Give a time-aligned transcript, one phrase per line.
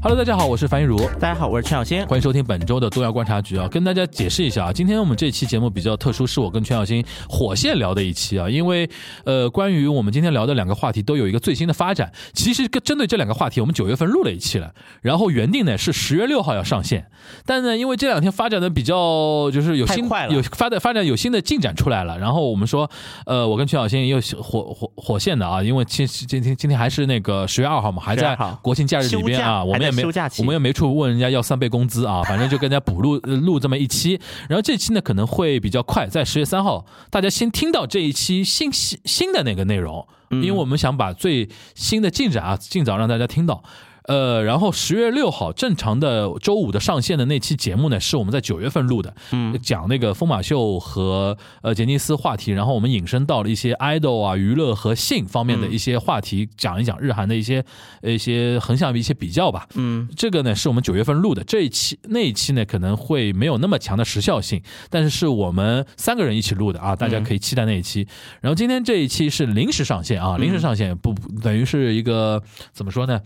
[0.00, 2.06] Hello，大家好，我是樊一茹，大家好，我是陈小新。
[2.06, 3.66] 欢迎收听本周的东亚观察局啊。
[3.66, 8.88] 跟大家解释一下啊，今天我们这期节目比较特殊，是我跟陈小新火线聊的一期啊，因为
[9.24, 12.12] 呃，关于我们今天聊的两个话题都有一个最新的发展。
[12.32, 17.10] 其实跟针对这两个话题，我们九月份录了一期了，然后原定呢是十月六号要上线，
[17.44, 22.88] 但呢因为这两天发展的比较就是有新有发展发展有新的进展出来了，然后我们说
[23.26, 30.42] 呃，我跟陈小新又火火火线的啊，因为其实今天今天还是那个十月二号嘛，还在国庆假日里边啊，我们也没休假期。
[30.42, 43.62] 我们也没处问人家要三倍工资啊，反正就跟人家补录呃录这么一期，然后这期呢可能会比较快，在十月三号大家先听到这一期新新新的那个内容，因为我们想把最新的进展啊尽早让大家听到。
[44.08, 57.62] 呃，然后十月六号正常的周五的上线的那期节目呢，是我们在九月份录的，嗯，讲那个疯马秀和呃杰尼斯话题，然后我们引申到了一些 idol 啊、娱乐和性方面的一些话题，讲一讲日韩的一些
[58.00, 68.08] 呃一些横向的一些比较吧，嗯，这个呢是我们九月份录的，这一期那一期呢可能会没有那么强的时效性，但是是我们三个人一起录的啊，大家可以期待那一期。
[68.40, 72.42] 然后今天这一期是临时上线啊，临时上线不不等于是一个
[72.72, 73.20] 怎么说呢？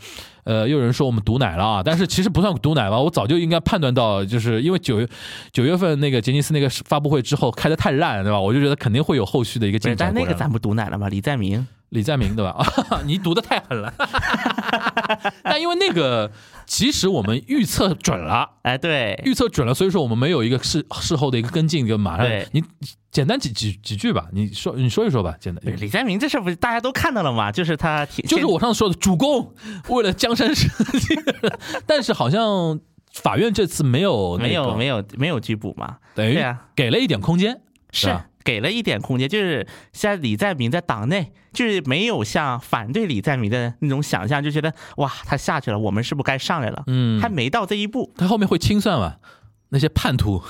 [0.45, 5.09] 呃，又有人说我们毒奶了啊，但是其实不算毒奶吧，我早就应该判断到，就是因为九月
[5.53, 8.41] 九月份那个杰尼斯那个发布会之后开的太烂了，对吧？
[8.41, 10.13] 我就觉得肯定会有后续的一个进展。
[10.13, 11.09] 但那个咱不毒奶了吗？
[11.09, 12.51] 李在明，李在明对吧？
[12.91, 13.93] 啊，你毒的太狠了。
[15.45, 16.31] 但因为那个，
[16.67, 22.27] 其实我们预测准了，哎，对，预测准了，所以说我们没有一个事事后的一个跟进，跟马上。
[22.27, 22.47] 对。
[22.53, 22.63] 你
[23.11, 25.63] 简单几几几句吧，你说你说一说吧，简单。
[25.79, 27.53] 李在明这事不是大家都看到了吗？
[27.53, 29.53] 就是他，就是我上次说的主公，
[29.89, 30.69] 为了江山社
[30.99, 31.17] 稷，
[31.87, 32.81] 但是好像
[33.13, 36.43] 法院这次没有、那个、没有没有没有拘捕嘛，等于
[36.75, 46.83] 给了一点空间，是吧给了一点空间，就是像李在明在党内，就是没有像反对李在明的那种想象，就觉得哇，他下去了，我们是不是该上来了？
[46.87, 48.13] 嗯还没到这一步。
[48.17, 49.17] 他后面会清算嘛？
[49.71, 50.43] 那些叛徒，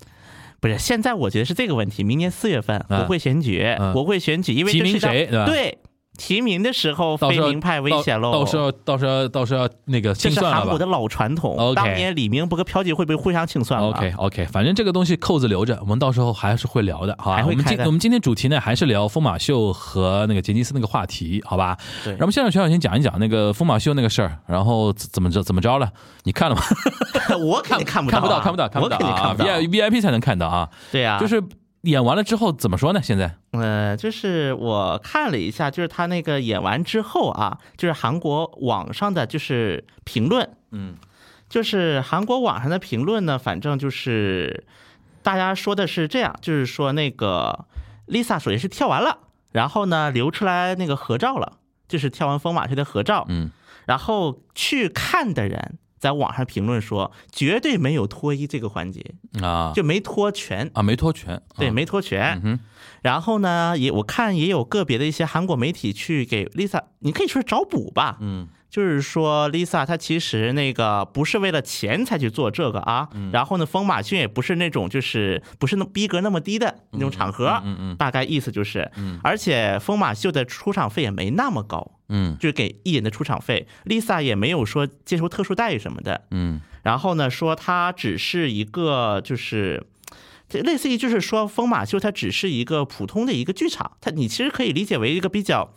[0.60, 2.04] 不是，现在我觉得是这个问题。
[2.04, 5.78] 明年四月份嗯国会选举，嗯国会选举，因为提名就是谁对吧对，
[6.20, 8.30] 提名的时候非名派危险喽。
[8.30, 11.74] 到到时候到时候到时候那个清算了吧韩国的老传统。
[11.74, 13.88] 当年李明不和朴槿惠被互相清算了。
[13.88, 17.42] OK OK，反正这个东西扣子留着，我们到时候还是会聊的，好吧？
[17.46, 21.76] 我们今我们今天主题呢，还是聊疯马秀和那个杰尼斯那个话题，好吧？
[22.04, 25.90] 对然后现在徐小先讲一讲那个疯马秀那个事儿，然后怎怎么着怎么着了？
[26.24, 26.62] 你看了吗？
[27.42, 29.44] 我肯定看不 看不到，啊，看不到，看不到我看不到。
[29.44, 30.68] V I V I P 才能看到啊。
[30.92, 31.42] 对啊，就是
[31.82, 33.00] 演完了之后怎么说呢？
[33.02, 33.36] 现在？
[33.52, 40.96] 呃，就是我看了一下，就是他那个演完之后啊，就是韩国网上的就是评论，嗯，
[41.48, 44.64] 就是韩国网上的评论呢，反正就是
[45.22, 47.64] 大家说的是这样，就是说那个
[48.06, 49.18] Lisa 首先是跳完了，
[49.52, 51.54] 然后呢留出来那个合照了，
[51.88, 53.50] 就是跳完疯马秀的合照，嗯，
[53.86, 62.40] 然后去看的人在网上评论说，绝对没有脱衣这个环节，啊就没脱全，啊没脱全，对，啊没脱全。
[62.42, 62.58] 嗯
[63.02, 73.30] 然后呢，也我看也有个别的一些韩国媒体去给 Lisa，你可以说是找补吧，嗯就是说 Lisa 她其实那个不是为了钱才去做这个啊，嗯。
[73.32, 78.90] 然后呢，风马秀也不是那种就是不是那逼格那么低的那种场合，嗯嗯大概意思就是，
[79.22, 82.36] 而且风马秀的出场费也没那么高，嗯。
[82.38, 86.60] 就是给艺人的出场费，Lisa 也没有说接受特殊待遇什么的，嗯。
[86.82, 89.84] 然后呢，说她只是一个就是。
[90.52, 95.72] 这类似于就是说，疯马秀它只是一个普通的一个剧场，它你其实可以理解为一个比较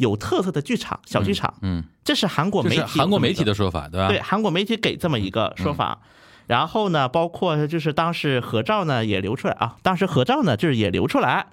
[0.00, 1.52] 有特色的剧场，小剧场。
[1.60, 4.08] 嗯，这是韩国媒体韩国媒体的的说法，对吧？
[4.08, 6.00] 对，韩国媒体给这么一个说法。
[6.46, 11.46] 然后呢，包括就是当时合照呢也流出来啊，当时合照呢就是也流出来。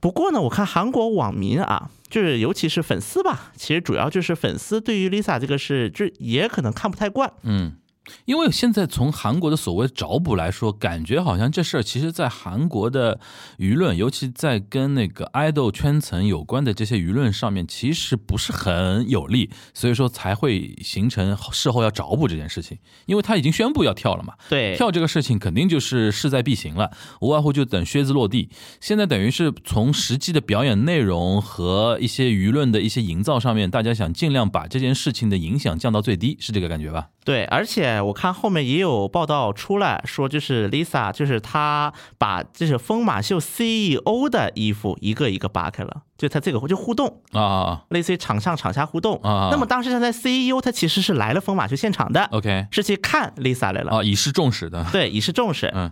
[0.00, 7.32] 不过呢，我看韩国网民啊，就是尤其是粉丝吧，其实主要就是粉丝对于 Lisa 这个事，就也可能看不太惯。
[7.42, 7.76] 嗯，
[8.24, 13.20] 因为现在从韩国的所谓找补来说，感觉好像这事儿其实，在韩国的
[13.58, 22.78] 舆论，尤其在跟那个爱豆圈层有关的这些舆论上面，其实不是很有利，所以说才会形成事后要找补这件事情。
[23.06, 28.48] 因为他已经宣布要跳了嘛，对，跳这个事情肯定就是势在必行了，无外乎就等靴子落地。
[28.80, 37.08] 现在等于是从实际的表演内容和一些舆论的一些营造上面，大家想尽量把这件事情的影响降到最低，是这个感觉吧？
[37.24, 49.20] 对，而且且我看后面也有报道出来说，就是 Lisa，就是她把就是疯马秀 CEO 的衣服一个一个扒开了，就她这个就互动，啊类似于场上场下互动。
[49.22, 55.70] 啊那么当时她在 CEO 她其实是来了疯马秀现场的，，OK，是去看 Lisa 来了，啊，以示重视的，对，以示重视。
[55.74, 55.90] 嗯，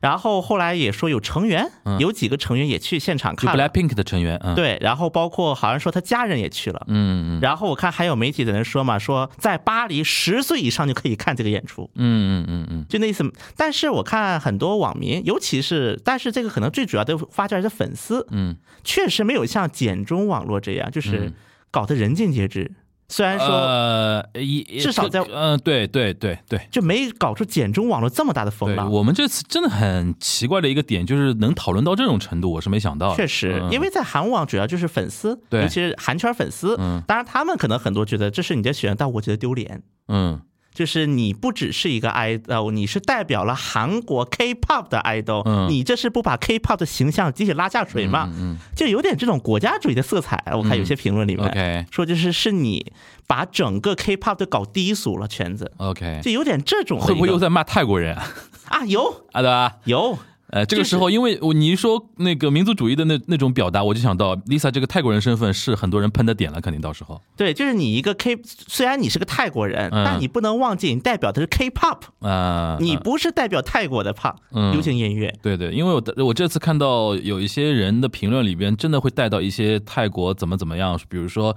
[0.00, 3.68] 然后后来也说有成员，有几个成员也去现场看了。
[3.68, 6.82] Blackpink 的成员，嗯，，对，然后包括好像说他家人也去了。
[6.88, 13.30] 嗯嗯然后我看还有媒体的人说嘛，说在巴黎十岁以上就可以看这个演出，嗯嗯嗯嗯就那意思。
[13.56, 21.34] 但是我看很多网民，尤其是，但是这个可能最主要的发酵还是粉丝，嗯，确实没有像简中网络这样，就是嗯
[21.70, 22.72] 搞得人尽皆知。
[23.10, 26.60] 虽然说呃，一至少在嗯，对对对对。
[26.70, 28.90] 就没搞出简中网络这么大的风对浪。
[28.90, 33.14] 我们这次真的很奇怪的一个点，就是能讨论到这种程度，我是没想到。
[33.16, 36.76] 确实，嗯因为在韩网主要就是粉丝，对尤其是韩圈粉丝。
[36.78, 39.82] 嗯当然他们可能很多觉得这是你的选，但我觉得丢脸。
[40.06, 40.40] 嗯
[40.80, 48.30] 就是你不只是一个 idol，你是代表了韩国 K-pop 的 idol，、嗯你这是不把 K-pop 的形象集体拉下水吗？
[48.32, 50.42] 嗯就有点这种国家主义的色彩。
[50.54, 52.90] 我看有些评论里面、说，就是是你
[53.26, 58.26] 把整个 K-pop 都搞低俗了圈子，OK，就有点这种会不会又在骂泰国人啊？
[58.70, 58.86] 啊？
[58.86, 59.76] 有啊，对吧？
[59.84, 60.18] 有，
[60.50, 67.20] 呃，这个时候，因为我你一说那个民族主义的那那种表达，我就想到 Lisa 这个泰国人身份是很多人喷的点了，肯定到时候。
[67.36, 70.04] 对，就是你一个 K，虽然你是个泰国人，嗯。
[70.04, 72.00] 但你不能忘记你代表的是 K-pop。
[72.20, 74.72] 啊，你不是代表泰国的 pop 嗯。
[74.72, 81.56] 流行音乐，对对，因为我的我这次看到有一些人的评论里边，真的会带到一些泰国怎么怎么样，比如说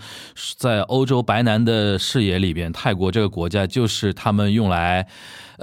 [0.58, 5.08] 在欧洲白男的视野里边，泰国这个国家就是他们用来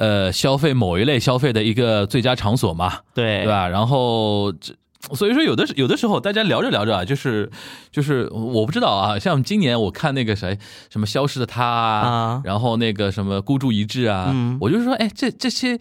[0.00, 3.46] 呃消费某一类消费的一个最佳场所嘛，对对？
[3.46, 3.68] 吧？
[3.68, 4.74] 然后这。
[5.14, 7.50] 所以说，有的有的时候，大家聊着聊着啊，就是
[7.90, 10.58] 就是我不知道啊，像今年我看那个谁，
[10.90, 15.78] 什么消失的他啊然后那个什么孤注一掷啊，嗯我就说，哎，这这些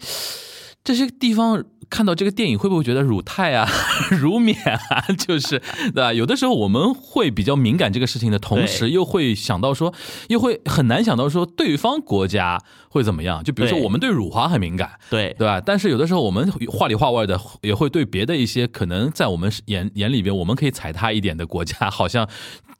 [0.82, 3.68] 这些地方看到这个电影，会不会觉得辱泰啊、
[4.18, 5.04] 辱缅啊？
[5.18, 6.12] 就是对吧？
[6.12, 9.92] 有的时候我们会比较敏感这个事情的同时，又会想到说，
[10.28, 12.58] 又会很难想到说对方国家
[12.88, 13.42] 会怎么样。
[13.42, 15.60] 就比如说，我们对辱华很敏感，对对吧？
[15.60, 22.28] 但是有的时候我们话里话外的也会对别的一些可能在我们眼眼里边我们可以踩踏一点的国家，好像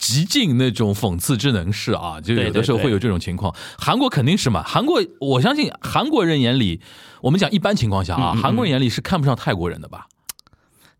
[0.01, 3.55] 极尽那种讽刺之能事啊， 就有的时候会有这种情况。
[3.79, 6.81] 韩国肯定是嘛，韩国我相信韩国人眼里，
[7.21, 10.07] 我们讲一般情况下啊，嗯嗯嗯韩国人眼里是看不上泰国人的吧？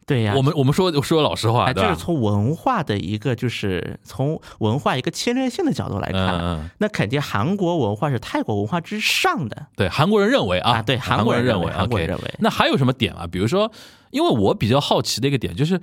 [0.07, 1.89] 对呀，我们我们说说老实话，哎，对吧？
[1.89, 13.27] 这是从文化的一个，就是从文化一个侵略性的角度来看，那肯定韩国文化是泰国文化之上的对，韩国人认为啊，啊对韩韩国人认为韩国人认为那还有什么点啊？
[13.31, 13.71] 比如说，
[14.11, 15.81] 因为我比较好奇的一个点就是。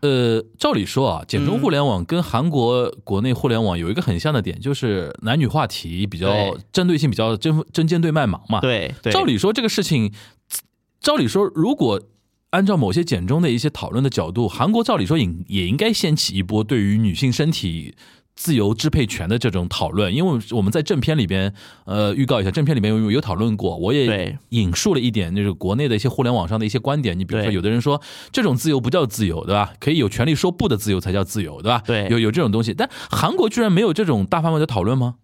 [0.00, 10.12] 呃，照理说啊，简中互联网跟韩国国内互联网有一个很像的点，就是男女话题比较针对性比较针针尖对麦芒嘛。，对对，照理说这个事情，
[11.00, 12.00] 照理说如果
[12.50, 17.94] 按照某些简中的一些讨论的角度，韩国照理说也也应该掀起一波对于女性身体
[18.36, 21.52] 自由支配权的这种讨论，因为我们在正片里边，
[21.86, 27.18] 呃，预告一下，正片里面有有讨论过，我也引述了一点就是国内的一些互联网上的一些观点。
[27.18, 28.00] 你比如说，有的人说
[28.30, 29.72] 这种自由不叫自由，对吧？
[29.80, 31.82] 可以有权利说不的自由才叫自由，对吧？
[31.86, 35.16] 对有有这种东西，但韩国居然没有这种大范围的讨论吗？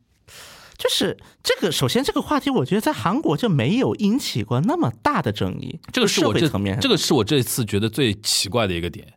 [0.79, 9.13] 就是这个，首先这个话题，我觉得在韩国就没有引起过那么大的争议，这个是我这层面，这个是我这次觉得最奇怪的一个点。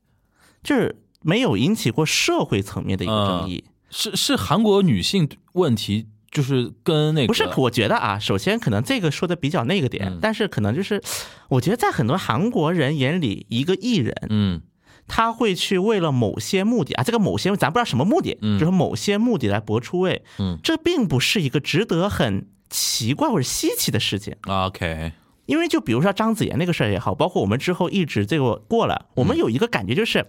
[0.62, 3.64] 就是没有引起过社会层面的一个争议。
[3.98, 11.02] 是是韩国女性问题，就是跟那个不是，我觉得啊，首先可能这个说的比较那个点，嗯但是可能就是，
[11.48, 14.62] 我觉得在很多韩国人眼里，一个艺人嗯
[15.08, 24.36] 他会去为了某些目的啊，这个某些咱不知道什么目的，嗯就是某些目的来搏出位，嗯这并不是一个值得很奇怪或者稀奇的事情。
[24.46, 25.14] ，OK，
[25.46, 30.26] 因为就比如说张子妍那个事儿也好，包括我们之后一直这个过了，我们有一个感觉就是。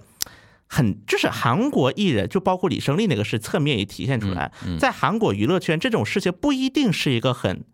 [0.67, 7.65] 很就是韩国艺人，就包括李胜利那个事，侧面也体现出来，嗯在韩国娱乐圈这种事情不一定是一个很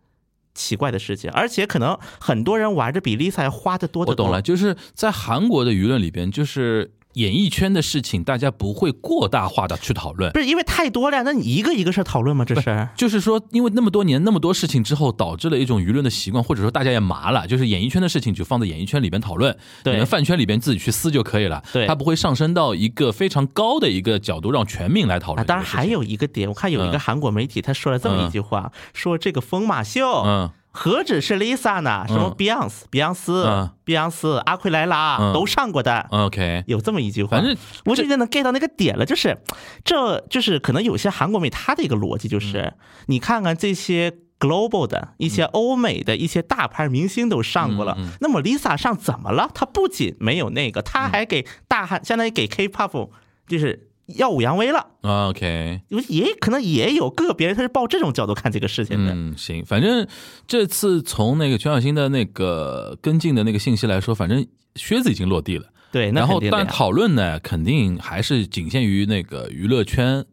[0.54, 4.26] 奇怪的事情，而且可能很多人玩的比 Lisa 要花的多得多。
[4.26, 10.32] 我懂了，就是在韩国的舆论里边，就是演艺圈的事情，大家不会过大化的去讨论。
[10.32, 12.44] 不是因为太多了，那你一个一个事儿讨论吗？
[12.44, 21.62] 这是就是说，因为那么多年那么多事情之后，导致了一种舆论的习惯，或者说大家也麻了，就是演艺圈的事情就放在演艺圈里边讨论，对你们饭圈里边自己去撕就可以了。
[21.72, 25.46] 对它不会上升到一个非常高的一个角度，让全民来讨啊，论。
[25.46, 32.04] 当然还，有一个点，我看有一个嗯韩国媒体他说了这么一句话，说这个疯马秀，嗯何止是 Lisa 呢？
[32.08, 36.06] 什么嗯 Beyonce、比昂斯嗯、碧昂斯、阿奎莱拉嗯都上过的。
[36.10, 39.38] ，OK，有这么一句话，反正我就觉得能 get 到那个点了，就是
[39.84, 42.72] 这就是可能有些韩国妹她的一个逻辑就是，
[43.06, 47.96] 你看看这些 global 的一些欧美的一些大牌明星都上过了。
[48.20, 49.50] 那么 Lisa 上怎么了？
[49.54, 53.10] 她不仅没有那个，她还给大汉，相当于给 K-pop
[53.46, 54.86] 就是耀武扬威了。
[55.02, 59.12] 啊 OK，也可能也有个别人他是抱这种角度看这个事情的。
[59.12, 60.06] 嗯，行，反正
[60.46, 65.66] 这次从那个全小新的那个跟进的那个信息来说，反正靴子已经落地了。
[65.90, 70.24] 对，那然后但讨论呢，肯定还是仅限于那个娱乐圈。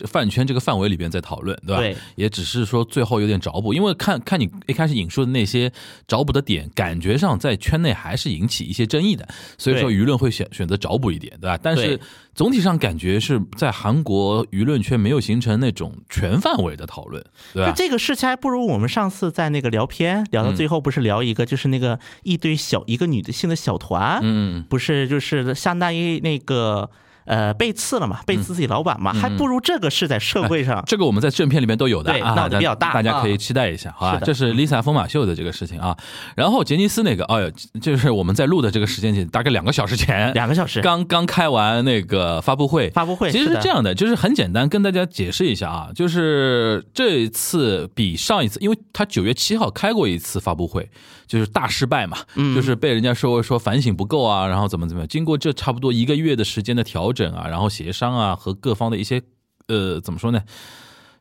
[0.00, 1.82] 这饭圈这个范围里边在讨论，对吧？
[1.82, 5.70] 对，也只是说最后有点找补，因为看看你一开始引述的那些
[6.08, 9.28] 找补的点，感觉上在圈内还是引起一些争议的，
[9.58, 11.58] 所以说舆论会选选择找补一点，对吧？
[11.62, 12.00] 但是
[12.34, 17.70] 总体上感觉是在韩国舆论圈没有形成那种全范围的讨论，对吧？
[17.70, 26.88] 就这个事情还不如我们上次在那个聊片聊到最后，不是聊一个就是那个一堆小一个女的性的小团，嗯，不是就是相当于那个
[27.24, 30.82] 呃被刺了嘛，被刺自己老板嘛，还不如这个是在社会上。
[30.86, 32.92] 这个我们在正片里面都有的啊，对闹得比较大。
[32.92, 34.18] 大家可以啊期待一下，好吧？
[34.18, 35.96] 是这是 Lisa 疯马秀的这个事情啊。
[36.36, 37.50] 然后杰尼斯那个，哎呦，
[37.80, 40.80] 就是我们在录的这个时间点，大概两个小时前，两个小时。
[40.80, 50.88] 刚刚开完那个发布会，发布会其实是这样的，就是很简单，跟大家解释一下啊，就是这一次比上一次，因为他九月七号开过一次发布会，
[51.26, 52.54] 就是大失败嘛，嗯。
[52.54, 59.20] 就是被人家说说反省不够啊，然后怎么怎么样，经过这差不多一个月的时间的调整啊，然后协商啊和各方的一些
[59.68, 60.42] 呃怎么说呢？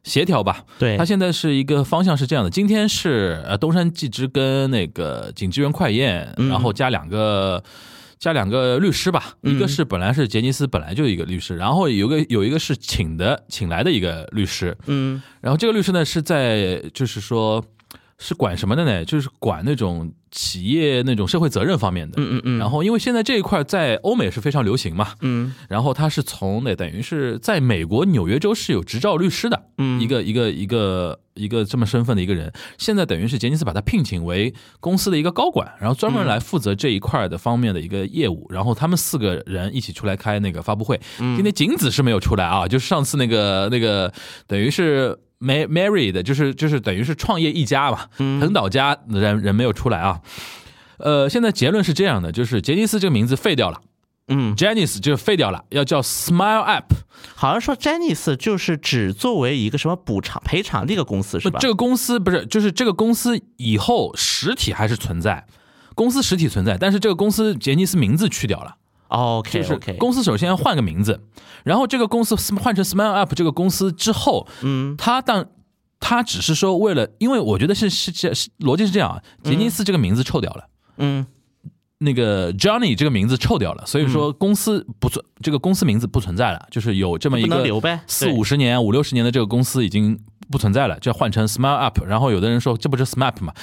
[0.01, 7.61] 协调吧，对他现在是一个方向是这样的，今天是呃东山纪之跟那个景之源快彦，嗯然后加两个
[8.17, 17.63] 加两个律师吧，嗯一个是本来是杰尼斯本来就一个律师，然后有个有一个是请的请来的一个律师，嗯然后这个律师呢是在就是说
[18.19, 19.03] 是管什么的呢？
[19.05, 22.21] 就是管那种企业那种社会责任方面的。
[22.21, 40.99] 嗯嗯嗯，然后因为现在这一块在欧美是非常流行嘛，嗯然后他是从那等于是在美国纽约州是有执照律师的，嗯一个一个一个一个这么身份的一个人，现在等于是杰尼斯把他聘请为公司的一个高管，然后专门来负责这一块的方面的一个业务，然后他们四个人一起出来开那个发布会。
[41.17, 44.11] 今天景子是没有出来啊，就是上次那个那个
[44.45, 45.17] 等于是。
[45.39, 50.21] Mar Mary 的，就是就是等于是创业一家嘛，藤岛家人人没有出来啊。
[50.97, 53.81] 呃，现在结论是这样的，就是杰尼斯这个名字废掉了。
[54.31, 56.83] 嗯，Janice 就废掉了，要叫 Smile App。
[57.35, 61.57] 好像说 Janice 就是只作为一个什么补偿赔偿的一个公司是吧？
[61.59, 65.47] 这个公司不是，就是这个公司以后实体还是存在，
[65.95, 68.75] 公司实体存在，但是这个公司杰尼斯名字去掉了。
[69.09, 71.21] OK 就是 OK，公司首先要换个名字，
[71.63, 75.45] 然后这个公司换成 Smile App 这个公司之后，嗯他当
[75.99, 80.65] 他只是说为了，因为我觉得是是这是逻辑是这样啊，杰尼斯这个名字臭掉了。
[80.97, 81.25] 嗯
[82.01, 87.61] 那个 Johnny 这个名字臭掉了，所以说公司不存，这个公司名字不存在了，就是有这么一个
[88.07, 90.17] 四五十年、五六十年的这个公司已经
[90.49, 92.01] 不存在了，就要换成 Smile Up。
[92.05, 93.53] 然后有的人说这不是 SMAP 吗？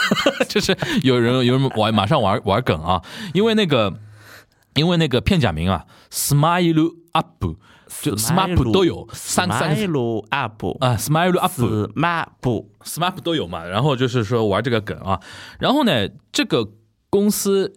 [0.46, 3.90] 就是有人有人玩马上玩玩梗啊，因为那个
[4.76, 7.44] 因为那个片假名啊，Smile Up
[8.02, 9.74] 就 SMAP 都有三三。
[9.74, 15.20] 个 Smile Up 啊，Smile Up Smile SMAP 都有嘛，然后就是说玩这个梗啊，
[15.58, 16.68] 然后呢，这个
[17.10, 17.72] 公司。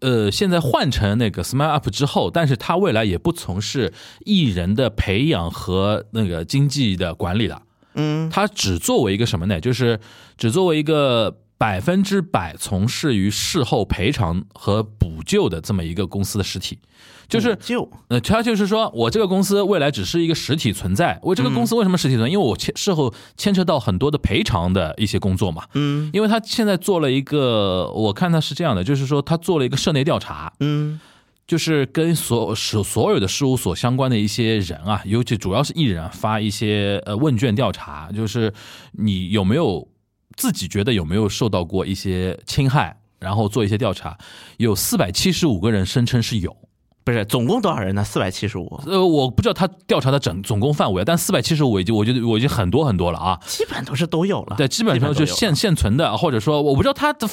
[0.00, 7.62] 呃，现在换成那个 Smile Up 之后，但是他未来也不从事艺人的培养和那个经济的管理了，
[7.94, 8.30] 嗯。
[8.30, 9.60] 他只作为一个什么呢？
[9.60, 9.98] 就是
[10.36, 16.78] 只作为一个百分之百从事于事后赔偿和补救的这么一个公司的实体，
[17.28, 21.18] 就是就呃，他就是说我这个公司未来只是一个实体存在。
[21.20, 22.32] 我这个公司为什么实体存在？
[22.32, 25.64] 因为我牵事后牵扯到很多的赔偿的一些工作嘛。
[25.74, 31.00] 嗯因为他现在做了一个，我看他是这样的，就是说他做了一个社内调查，嗯
[31.46, 38.52] 就是跟所所所有的事务所相关的一些人啊，尤其主要是艺人啊，发一些呃问卷调查，就是
[38.92, 39.88] 你有没有
[40.38, 44.16] 自己觉得有没有受到过一些侵害，然后做一些调查，
[44.56, 46.56] 有四百七十五个人声称是有。
[47.04, 48.04] 不是总共多少人呢？
[48.04, 53.40] 四百七十五，呃，我不知道他调查的整总共范围，但四百七十五已经，我觉得我已经很多很多了啊。
[53.46, 54.56] 基本都是都有了。
[54.56, 57.26] 对，基本上就现现存的，或者说我不知道他的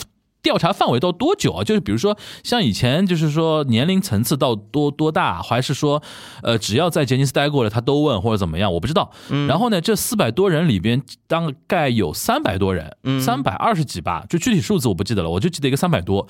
[0.45, 1.63] 调查范围到多久啊？
[1.63, 6.03] 就是比如说像以前就是说年龄层次到多多大，还是说
[6.43, 9.11] 呃只要在杰尼斯待过的他都问或者怎么样，我不知道。
[9.47, 16.27] 然后呢，这四百多人里边大概有三百多人，三百二十几吧，就具体数字我不记得了，我就记得一个三百多。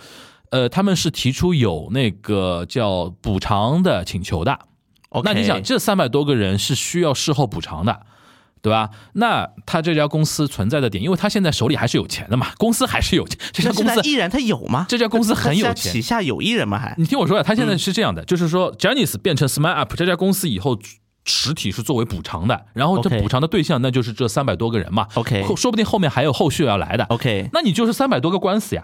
[0.52, 4.58] 呃，他们是提出有那个叫补偿的请求的。
[5.24, 8.06] 那你想，这三百多个人是需要事后补偿的，
[8.66, 8.90] 对吧？
[9.14, 14.88] 那他这家公司存在的点，因为他现在手里还是有钱的嘛，公司还是有钱，这家公司现在艺人他有吗？
[14.90, 16.80] 这家公司很有他钱旗下有艺人吗？
[16.80, 20.80] 还你听我说呀，他现在是这样的，就是说 j a n i c e 变成 Smile Up 这家公司以后
[21.26, 25.08] 实体是作为补偿的，然后这补偿的对象那就是这三百多个人嘛。
[25.14, 27.04] OK 后说不定后面还有后续要来的。
[27.06, 28.84] OK 那你就是三百多个官司呀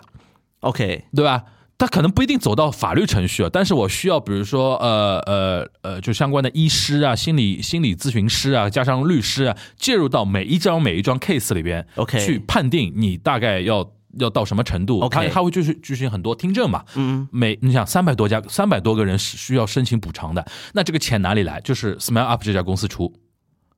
[0.60, 1.44] ，OK，对吧？
[1.82, 15.00] 他可能不一定走到法律程序啊，但是我需要，比如说，呃呃呃，就相关的医师啊、心理心理咨询师啊，加上律师啊，介入到每一张每一张 case 里边 OK 去判定你大概要要到什么程度。
[15.02, 16.86] OK 他他会就是举行很多听证嘛。
[16.94, 20.46] 嗯，每你想三百多家三百多个人是需要申请补偿的，
[20.76, 21.60] 那这个钱哪里来？
[21.62, 23.12] 就是 Smile Up 这家公司出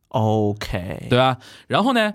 [0.10, 1.38] ，OK，对吧？
[1.68, 2.12] 然后呢，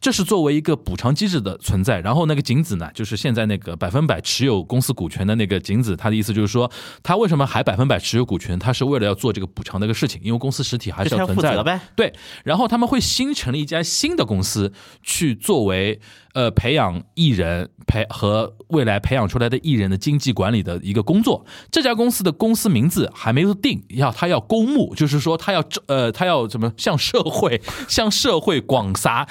[0.00, 2.00] 这是作为一个补偿机制的存在。
[2.00, 6.70] 然后那个景子呢，就是现在那个百分百持有公司股权的那个景子，他的意思就是说，
[7.02, 8.58] 他为什么还百分百持有股权？
[8.58, 11.80] 他是为了要做这个补偿的一个事情，因为公司实体还是要要存在的。
[11.96, 12.12] 对，
[12.44, 16.00] 然后他们会新成立一家新的公司，去作为
[16.34, 21.44] 呃培养艺人培和未来培养出来的艺人的经济管理的一个工作。
[21.70, 29.26] 这家公司的公司名字还没有定，要他要公募，就是说他要呃他要怎么向社会向社会广撒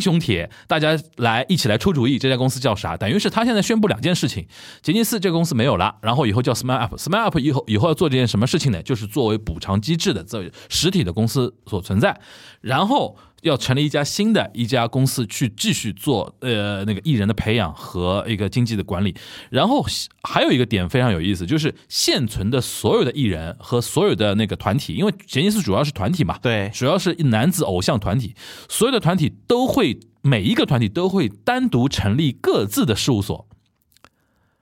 [0.00, 2.18] 英雄帖，大家来一起来出主意。
[2.18, 2.96] 这家公司叫啥？
[2.96, 4.46] 等于是他现在宣布两件事情：
[4.80, 6.96] 杰尼斯这个公司没有了，然后以后叫 Smile Up。
[6.96, 8.82] Smile Up 以后以后要做这件什么事情呢？
[8.82, 12.18] 就是作为补偿机制的这实体的公司所存在，
[12.62, 13.18] 然后。
[13.42, 19.14] 要成立一家新的一家公司去继续做呃那个艺人的培养和一个经济的管理，
[19.50, 19.84] 然后
[20.22, 26.70] 还有一个点非常有意思，就是现存的所有的艺人和所有的那个团体，因为杰尼斯主要是团体嘛，对。
[26.74, 28.34] 主要是男子偶像团体，
[28.68, 33.48] 所有的团体都会每一个团体都会单独成立各自的事务所，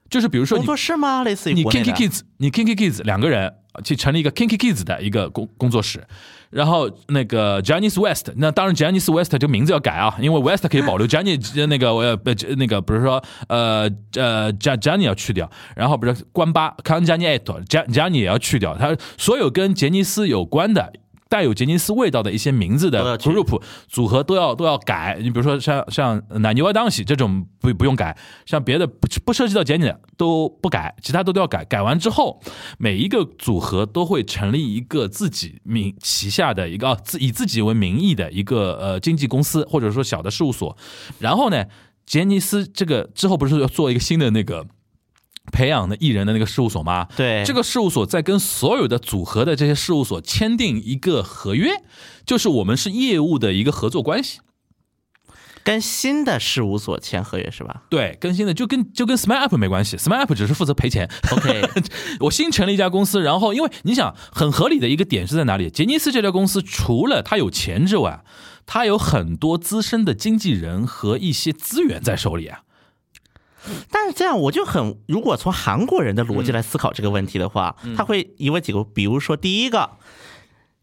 [0.08, 1.22] 就是比如说工作室吗？
[1.24, 3.54] 类似于你 Kinky Kids，你 Kinky Kids 两个人
[3.84, 6.06] 去成立一个 Kinky Kids 的一个工工作室，
[6.50, 17.12] 然后那个 Janice West，那当然 Janice West 这个名字要改啊，因为 West 可以保留，Janice 那个我呃不那个比如说呃呃 Jan Jani 要去掉，然后比如说关巴 k a n j
[17.12, 20.92] a n i e t j a n j a n i 也要去掉，他所有跟杰尼斯有关的。
[21.28, 28.16] 带有杰尼斯味道的一些名字的 group 组合都要都要改，你比如说像像奶牛啊当喜这种不不用改，
[28.46, 31.64] 像别的不不涉及到杰尼的都不改，其他都都要改。
[31.64, 32.40] 改完之后，
[32.78, 40.76] 每一个组合都会成立一个自己名旗下的一个啊自以自己为名义的一个呃经纪公司或者说小的事务所，
[41.18, 41.64] 然后呢，
[42.06, 44.66] 杰尼斯这个之后不是要做一个新的那个。
[45.50, 47.06] 培养的艺人的那个事务所吗？
[47.16, 51.70] 对这个事务所在跟所有的组合的这些事务所签订一个合约，
[52.24, 54.40] 就是我们是业务的一个合作关系。
[55.64, 61.10] 跟新的事务所签合约是吧对，更新的就跟就跟 Smile Up 没关系，Smile Up 只是负责赔钱。
[61.30, 61.68] ？OK，
[62.20, 65.68] 我新成立一家公司，然后因为你想很合理的一个点是在哪里？
[65.68, 68.24] 杰尼斯这家公司除了它有钱之外，
[68.64, 72.60] 它有很多资深的经纪人和一些资源在手里啊。
[73.90, 79.90] 但是这样我就很，如果从韩国人的逻嗯辑来思考这个问题的话，他会疑问几个，比如说第一个，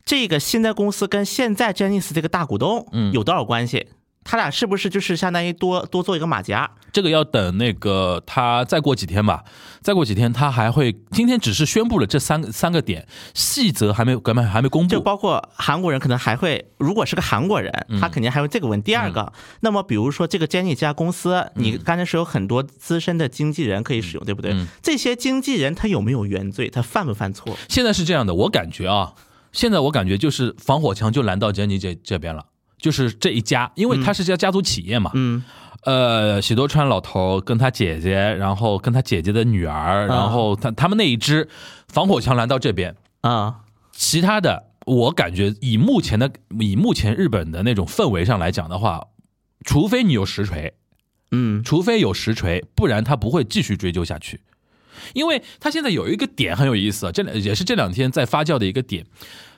[0.05, 3.87] 这个新的公司跟现在 Janice 这个大股东嗯有多少关系？
[4.23, 6.71] 他俩是不是就是相当于多多做一个马甲？
[6.95, 9.43] 这个要等那个他再过几天吧，
[9.81, 14.89] 再过几天他还会，今天只是宣布了这三个三个点，细则还没根本还没公布。
[14.89, 18.81] 就包括韩国人可能还会，如果是个韩国人，嗯他肯定还会这个问。
[18.81, 24.65] 第二个，那么比如说这个 Jenny 这家公司，你刚才是有很多资深的经纪人可以使用，对不对嗯？
[24.81, 26.69] 这些经纪人他有没有原罪？
[26.69, 27.57] 他犯不犯错？
[27.67, 29.11] 现在是这样的，我感觉啊，
[29.51, 32.45] 现在我感觉就是防火墙就拦到 Jenny 这这边了。
[32.77, 35.41] 就是这一家，因为他是家家族企业嘛，嗯，
[35.85, 41.47] 呃，喜多川老头跟他姐姐，然后跟他姐姐的女儿，然后他他们那一支
[41.87, 49.07] 防火墙拦到这边，啊，其他的我感觉以目前的以目前日本的那种氛围上来讲的话，
[49.63, 50.73] 除非你有实锤，
[51.31, 54.41] 嗯，除非有实锤，不然他不会继续追究下去。
[55.13, 59.05] 因为他现在有一个点很有意思啊，这两也是这两天在发酵的一个点。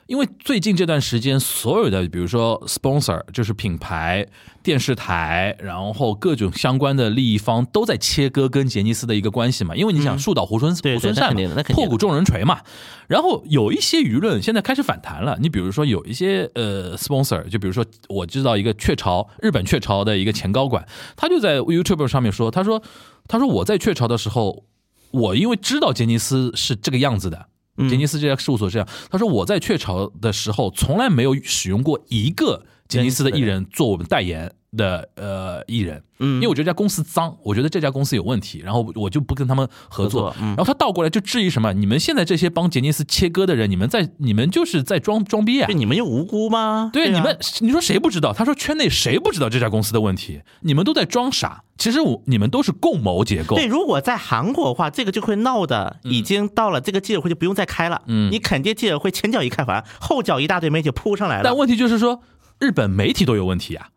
[0.07, 4.25] 因为最近这段时间，所有的比如说 sponsor 就是品牌、
[4.63, 9.75] 电视台，然后各种相关的利益方都在切割跟杰尼斯的一个关系嘛。
[9.75, 12.61] 因为你想树倒猢狲猢狲散破鼓众人锤嘛。
[13.07, 15.37] 然后有一些舆论现在开始反弹了。
[15.41, 22.81] 你比如说有一些呃 sponsor，就比如说我知道一个雀巢日本雀巢的一个前高管，他就在 YouTube 上面说，他说
[23.27, 24.63] 他说我在雀巢的时候，
[25.11, 27.47] 我因为知道杰尼斯是这个样子的。
[27.89, 40.35] 杰尼斯这家事务所是这样，他说我在雀巢的时候从来没有使用过一个杰尼斯的艺人做我们代言的呃艺人，嗯因为我觉得这家公司脏，我觉得这家公司有问题，然后我就不跟他们合作。
[40.39, 41.73] 嗯然后他倒过来就质疑什么？
[41.73, 45.75] 你们现在这些帮杰尼斯切割的人，你们在你们就是在装装逼啊对！
[45.75, 46.89] 你们又无辜吗？
[46.93, 48.33] 对，啊你们你说谁不知道？
[48.33, 50.41] 他说圈内谁不知道这家公司的问题？
[50.61, 51.63] 你们都在装傻。
[51.77, 53.55] 其实我你们都是共谋结构。
[53.55, 58.01] 对，如果在韩国的话，这个就会闹的已经到了这个记者会就不用再开了。
[58.07, 61.43] 嗯你肯定记者会前脚一开完，后脚一大堆媒体扑上来了。
[61.43, 62.19] 但问题就是说，
[62.59, 63.89] 日本媒体都有问题啊！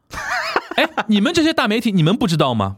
[0.77, 2.77] 哎，你们这些大媒体，你们不知道吗？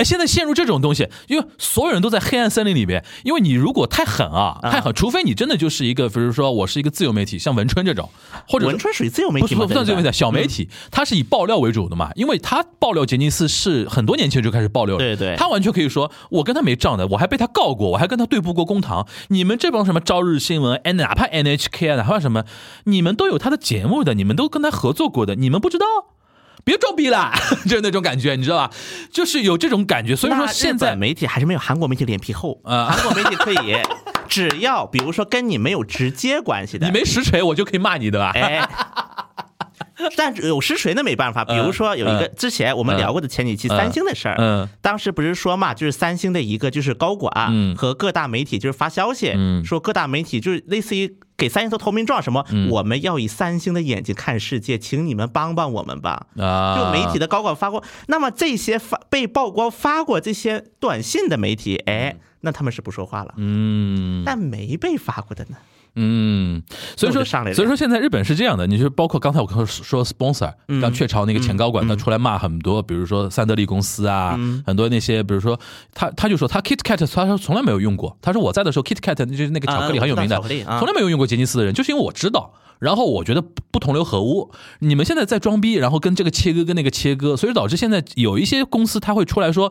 [0.00, 3.04] 哎，现在陷入这种东西，因为所有人都在黑暗森林里边。
[3.22, 8.08] 因为你如果太狠啊，太狠，除非你真的就是一个，比如说我是一个自由媒体，像文春这种，
[8.48, 19.06] 或者文春属于自由媒体不不算自由媒体，小媒体，它是以爆料为主的嘛，因为他爆料杰尼斯是很多年前就开始爆料了，对对他完全可以说我跟他没账的，我还被他告过，我还跟他对簿过公堂。
[19.28, 22.44] 你们这帮什么朝日新闻，哎，哪怕 NHK 啊，哪怕什么，
[22.84, 25.86] 你们都有他的节目的，你们都跟他合作过的，你们不知道？
[26.64, 27.32] 别装逼了，
[27.64, 28.70] 就是那种感觉，你知道吧？
[29.12, 32.86] 就是有这种感觉，所以说现在媒体还是没有韩国媒体脸皮厚 啊。
[32.90, 33.76] 韩国媒体可以，
[34.28, 38.32] 只要比如说跟你没有直接关系的， 你没实锤，我就可以骂你的吧？
[38.34, 38.68] 哎。
[40.16, 42.32] 但有实锤那没办法，比如说有一个嗯。
[42.34, 43.76] 之前我们聊过的前几期嗯。
[43.76, 44.66] 三星的事儿，嗯。
[44.80, 47.76] 当时不是说嘛，就是三星的一个就是高管嗯。
[47.76, 49.62] 和各大媒体就是发消息，嗯。
[49.62, 56.26] 说各大媒体就是类似于给三星做投名状，什么嗯我们要以三星的眼睛看世界，请你们帮帮我们吧。
[56.36, 63.32] 啊，就媒体的高管发过，那么这些发被曝光发过这些短信的媒体，哎，那他们是不说话了。
[63.38, 65.56] 嗯但没被发过的呢？
[65.96, 66.62] 嗯，
[66.96, 70.80] 所以说，所以说现在日本是这样的，你就包括刚才我说说 sponsor，嗯。
[70.80, 74.62] 刚雀巢那个前高管，他出来骂很多，比如说三得利公司啊，嗯。
[74.66, 75.58] 很多那些，比如说
[75.92, 80.36] 他他就说他 Kit Kat 他说从来没有用过，他说我在的时候 Kit Kat 就是那个巧克力啊很有名的，
[80.78, 82.54] 从来没有用过杰尼斯的人，就是因为我知道。
[82.78, 89.70] 然后我觉得不同流合污，你们现在在装逼，然后跟这个切割跟那个切割，所以导致现在有一些公司他会出来说，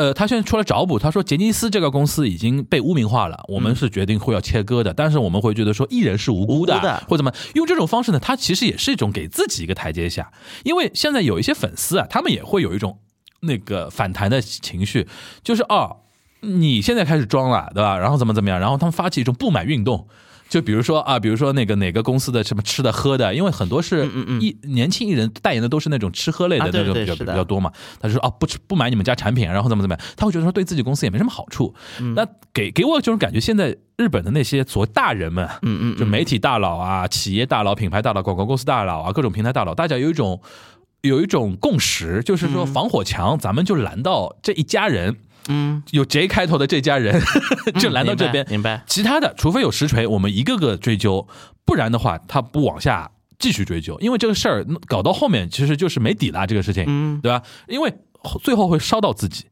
[0.00, 8.18] 呃，他现在出来找补，他说杰尼斯这个公司已经被污名化了，我们是决定会要切割的，但是我们会觉得说艺人是无辜的，无辜的或者怎么用这种方式呢？
[8.18, 10.32] 他其实也是一种给自己一个台阶下，
[10.64, 12.98] 因为现在有一些粉丝啊，他们也会有一种
[13.40, 15.06] 那个反弹的情绪，
[15.44, 15.98] 就是哦，
[16.40, 17.98] 你现在开始装了，对吧？
[17.98, 18.58] 然后怎么怎么样？
[18.58, 20.08] 然后他们发起一种不满运动。
[20.50, 27.72] 就比如说啊，比如说那个哪个公司的什么吃的喝的，因为很多是嗯嗯艺年轻艺人代言的都是那种吃喝类的那种比较比较多嘛。
[28.00, 31.72] 他就说啊，不吃不买你们家产品，然后怎么怎么样，他会觉得说对自己公司也没什么好处。
[32.00, 40.40] 嗯那给给我这种感觉，现在日本的那些所谓大人们，嗯嗯就媒体大佬啊、企业大佬、品牌大佬、广告公司大佬啊、各种平台大佬，大家有一种
[41.02, 45.16] 有一种共识，就是说防火墙，咱们就拦到这一家人，
[45.50, 47.20] 嗯，有 J 开头的这家人
[47.78, 51.26] 就来到这边，明白其他的，除非有实锤，我们一个个追究，
[51.64, 57.42] 不然的话，他不往下继续追究，因为这个事儿搞到后面其实就是没底了，这个事情，嗯，对吧？
[57.68, 57.92] 因为
[58.42, 59.44] 最后会烧到自己。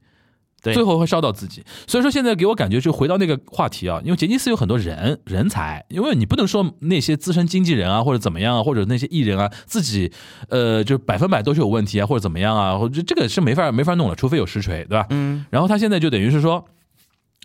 [0.60, 10.12] 对最后会烧到自己，所以说现在给我感觉就回到那个话题啊，因为杰尼斯有很多人人才，因为你不能说那些资深经纪人啊或者怎么样啊，或者那些艺人啊自己
[10.48, 15.06] 呃就百分百都是有问题啊或者怎么样啊，或者这个是没法没法弄了，除非有实锤，对吧？
[15.10, 16.64] 嗯，然后他现在就等于是说，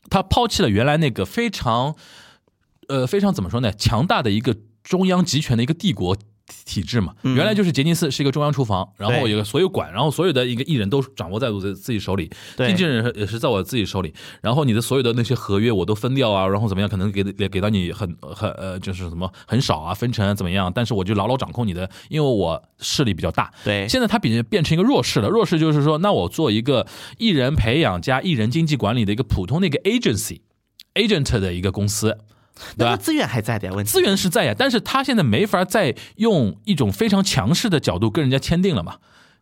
[0.10, 1.96] 他抛弃了原来那个非常
[2.88, 6.18] 呃非常怎么说呢，强大的一个中央集权的一个帝国。
[6.66, 7.36] 体制嘛，嗯。
[7.36, 23.88] 原来就是杰尼斯是一个中央厨房，然后有个所有管，然后所有的一个艺人都掌握在我自自己手里，经纪人也是在我自己手里，然后你的所有的那些合约我都分掉啊，然后怎么样，可能给给给到你很很呃就是什么很少啊，分成啊怎么样，但是我就牢牢掌控你的，因为我势力比较大，对。
[23.88, 26.86] 现在他变变成一个弱势了，弱势就是说，那我做一个
[27.18, 30.42] 艺人培养加艺人经济管理的一个普通的一个 agency
[30.96, 32.18] agent 的一个公司，
[32.78, 38.98] 对资源还在的呀，问题资源是在呀，但是他现在没法再用一种非常强势的角度跟人家签订了嘛。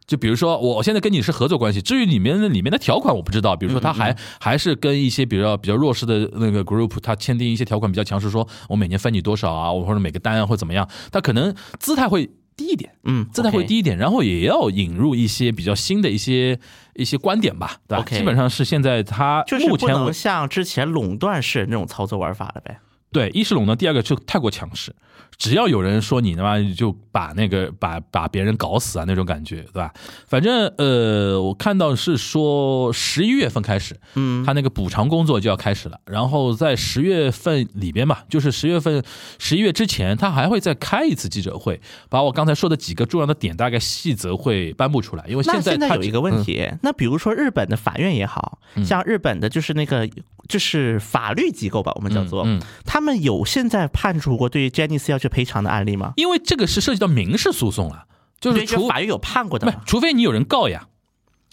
[0.08, 3.56] 就比如说，我现在跟你是合作关系，至于里面的里面的条款我不知道。
[3.56, 12.91] 比如说，他还还是跟一些比较比较弱势的那个 group，他签订一些条款比较强势，说我每年分你多少啊，我或者每个单啊或怎么样，他可能姿态会低一点。
[13.04, 16.60] 嗯，姿态会低一点，然后也要引入一些比较新的一些
[16.95, 22.80] 一些观点吧，对吧基本上是现在他目前为像之前垄断式那种操作玩法了呗。
[23.12, 24.95] 对一是垄断，第二个就太过强势，
[25.41, 29.91] 只要有人说你他妈就把那个把把别人搞死啊那种感觉，对吧？
[30.27, 39.04] 反正呃，我看到是说十一月份开始，嗯，他那个补偿工作就要开始了，然后在十月份里边吧，就是十月份
[39.39, 46.43] 十一月之前，他还会再开一次记者会，把我刚才说的几个重要的点大概细则会颁布出来，因为现在他现在有一个问嗯。
[46.43, 50.08] 题，那比如说日本的法院也好像日本的就是那个
[50.47, 52.62] 就是法律机构吧，我们叫做，嗯嗯。
[52.86, 56.13] 他们有现在判处过对 Janice 要去赔偿的案例吗？
[56.17, 58.06] 因为这个是涉及到民事诉讼了。
[58.39, 60.88] 就是除法院有判过的不，除非你有人告呀，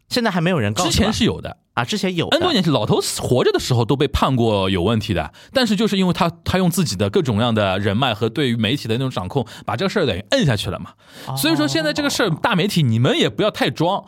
[0.08, 0.84] 现在还没有人告。
[0.84, 1.58] 之前是有的。
[1.74, 10.94] 啊，之前有 N 多的年前，老头死活着的时候都被判过有问题的，但是就是因为他他用自己的各种各样的人脉和对于媒体的那种掌控，把这个事儿等于摁下去了嘛。
[11.36, 14.04] 所以说现在这个事儿，大媒体你们也不要太装，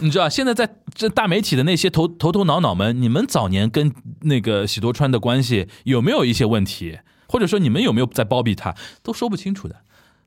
[0.00, 9.76] 你知道，现在在这大媒体的那些头头头脑脑们，你们早年跟那个喜多川的关系有没有一些问题，或者说你们有没有在包庇他，都说不清楚的。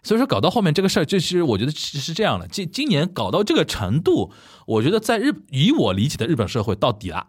[0.03, 4.31] 所以说搞到后面这个事儿，就是我觉得是是这样的，今今年搞到这个程度，
[4.65, 7.27] 我觉得在日以我理解的日本社会到底了。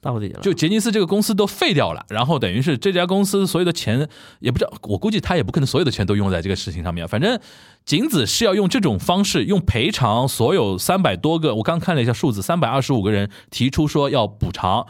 [0.00, 7.06] 到底了，就杰尼斯这个公司都废掉了，然后等于是这家公司所有的钱也不知道，我估计他也不可能所有的钱都用在这个事情上面。
[7.08, 7.38] 反正
[7.84, 14.86] 仅子是要用这种方式，用赔偿所有三百多个，我刚看了一下数字，三百二十五个人提出说要补偿。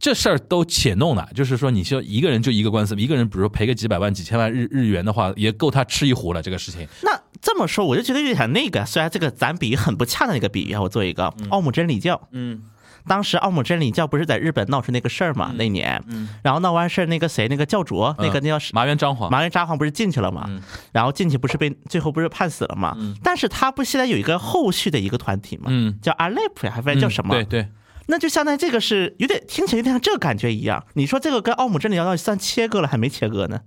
[0.00, 6.40] 这事儿都且弄了，就是说，你就一个人就一个官司，一个人比如说赔个几百万、几千万日日元的话，也够他吃一壶了。
[6.42, 12.62] 这个事情，那这么说，我就觉得有点那个，虽然这个咱比喻很不恰当的一个比喻啊，我做一个奥姆真理教，嗯，
[13.06, 15.52] 当时奥姆真理教不是在日本闹出那个事儿嘛？
[15.56, 20.48] 那年，嗯然后闹完事儿，那个谁，那个教主，那个那叫是麻原彰晃，麻原彰晃不是进去了嘛？
[20.92, 22.96] 然后进去不是被最后不是判死了嘛？
[23.22, 25.64] 但是他不现在有一个后续的一个团体嘛？
[25.68, 27.34] 嗯叫阿雷普呀，还不然叫什么？
[27.34, 27.68] 对对，
[28.10, 30.84] 那就相当于这个是有点听起来有点像这个感觉一样。
[30.94, 33.60] 你说这个跟奥姆真理教到底算切割了还没切割呢？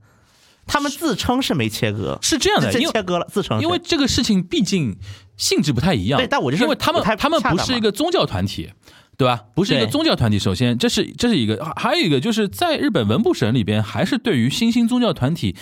[0.65, 4.95] 他们自称是没切割，是这样的，因为切割了，自称因为这个事情毕竟
[5.35, 8.69] 性质不太一样，对但我就说因为他们他们不是一个宗教团体，
[9.17, 9.41] 对吧？
[9.53, 10.39] 不是一个宗教团体。
[10.39, 15.55] 首先，这是这是一个，还还有一个就是在日本文部省里边，还是对于新兴宗教团体。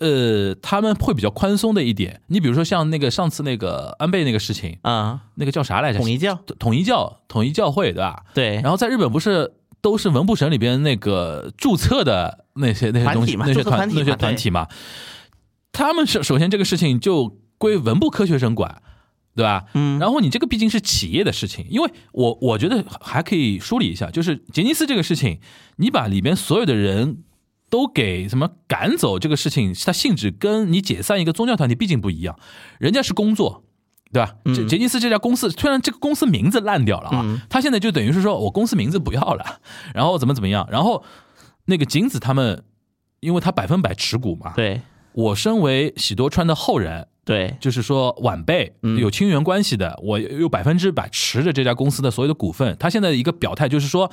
[0.00, 5.98] 呃，他们会比较宽松的一点，你比如说像那个上次那个安倍那个事情，啊，那个叫啥来着？
[5.98, 8.24] 统一教，统一教，统一教会，对吧？
[8.32, 14.68] 对，然后在日本不是都是文部省里边那个注册的那些那些东西嘛那些注册团体嘛团那些团体嘛，
[15.70, 18.80] 他们首首先这个事情就归文部科学省管，
[19.36, 19.66] 对吧？
[19.74, 25.40] 嗯然后你这个毕竟是企业的事情，因为我我觉得还可以梳理一下，就是杰尼斯这个事情，
[25.76, 27.18] 你把里边所有的人。
[27.70, 32.38] 都给什么赶走这个事情，它性质跟你解散一个宗教团体毕竟不一样，
[32.78, 33.62] 人家是工作，
[34.12, 34.34] 对吧？
[34.44, 39.60] 嗯杰杰尼斯这家公司，虽然这个公司名字烂掉了啊，他现在就等于是说我公司名字不要了，
[39.94, 41.04] 然后怎么怎么样，然后
[41.66, 42.64] 那个景子他们，
[43.20, 44.80] 因为他百分百持股嘛，对
[45.12, 52.76] 我身为喜多川的后人，对就是说晚辈嗯有亲缘关系的，我有百分之百持着这家公司的所有的股份。
[52.80, 54.10] 他现在一个表态就是说，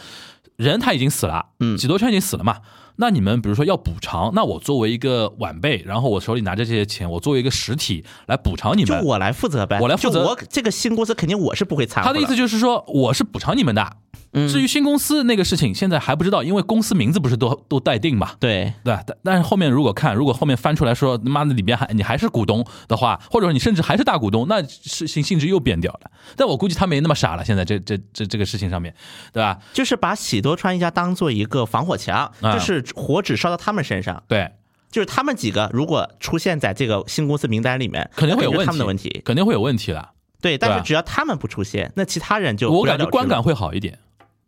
[0.58, 2.58] 人他已经死了，嗯喜多川已经死了嘛。
[2.98, 9.02] 那你们比如说要补偿，那我作为一个晚辈，然后我手里拿着这些钱，我作为一个实体来补偿你们。
[9.02, 12.06] 就我来负责呗，我来负责我这个新公司肯定我是不会参与。
[12.06, 13.98] 他的意思就是说，我是补偿你们的。
[14.34, 18.32] 嗯至于新公司那个事情，现在还不知道，因为公司名字不是都都待定嘛。
[18.40, 18.94] 对对？
[19.08, 26.12] 但但是后面如果看，如果后面翻出来说，妈的里边还你还是股东的话，或者说你甚至还是大股东，那事情性质又变掉了。
[26.36, 28.94] 但我估计他没那么傻了，现在这这这这个事情上面，
[29.32, 29.58] 对吧？
[29.74, 34.23] 就是把喜多川一家当做一个防火墙，啊就是火只烧到他们身上。
[34.28, 34.52] 对，
[34.91, 39.21] 就是他们几个如果出现在这个新公司名单里面，肯定会有问题，他们的问题。
[39.26, 40.10] 肯定会有问题的。
[40.41, 44.00] 对，但是只要他们不出现，那其他人就我感觉观感会好一点，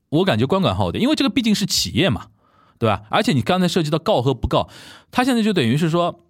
[0.09, 2.27] 我感觉观感好一点，因为这个毕竟是企业嘛，
[2.77, 3.03] 对吧？
[3.09, 4.69] 而且你刚才涉及到告和不告，
[5.11, 6.25] 他现在就等于是说。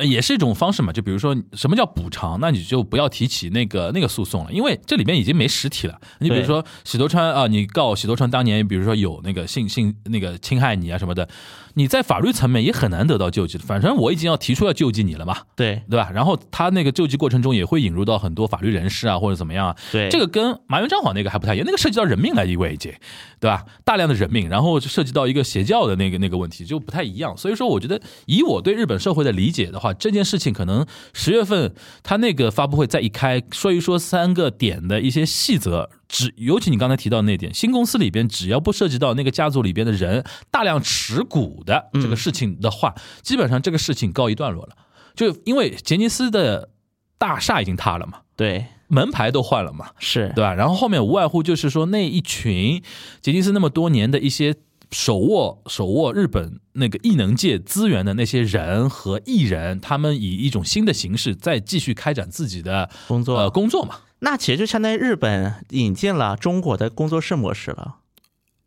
[0.00, 6.00] 呃也是一种方式嘛，就比如说什么叫补偿，那你就不要提起那个那个诉讼了，因为这里面已经没实体了。
[6.20, 11.28] 你比如说喜多川啊，你告喜多川当年，比如说有那个性性那个侵害你啊什么的，
[11.74, 13.64] 你在法律层面也很难得到救济的。
[13.64, 16.10] 反正我已经要提出要救济你了嘛，对对吧？
[16.14, 22.90] 然后他那个救济过程中也会引入到很多法律人士啊或者怎么样啊，对，这个跟麻原彰晃那个还不太一样，那个涉及到人命了，因为已经，
[23.38, 23.64] 对吧？
[23.84, 27.36] 大量的人命，然后涉及到一个邪教的那个那个问题，就不太一样。
[27.36, 35.90] 所以说，我觉得以我对日本社会的理解的话，这件事情可能十月份他那个发布会再一开，说一说三个点的一些细则。
[36.08, 44.76] 只尤其你刚才提到那点，新公司里边只要不涉及到那个家族里边的人大量持股的这个事情的话，基本上这个事情告一段落了。
[45.14, 46.70] 就因为杰尼斯的
[47.16, 50.52] 大厦已经塌了嘛，对门牌都换了嘛，是对吧？
[50.52, 52.82] 然后后面无外乎就是说那一群
[53.20, 54.54] 杰尼斯那么多年的一些
[54.90, 64.00] 手握手握日本那个异能界资源的那些人和艺人，他们以一种新的形式再继续开展自己的工作呃工作嘛。
[64.20, 67.96] 那其实就相当于日本引进了中国的工作室模式了。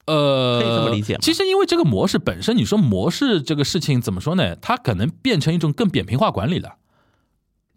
[0.06, 4.56] 呃，可以这么理解吗其实因为这个模式本身，你说模式这个事情怎么说呢？
[4.56, 6.76] 它可能变成一种更扁平化管理了。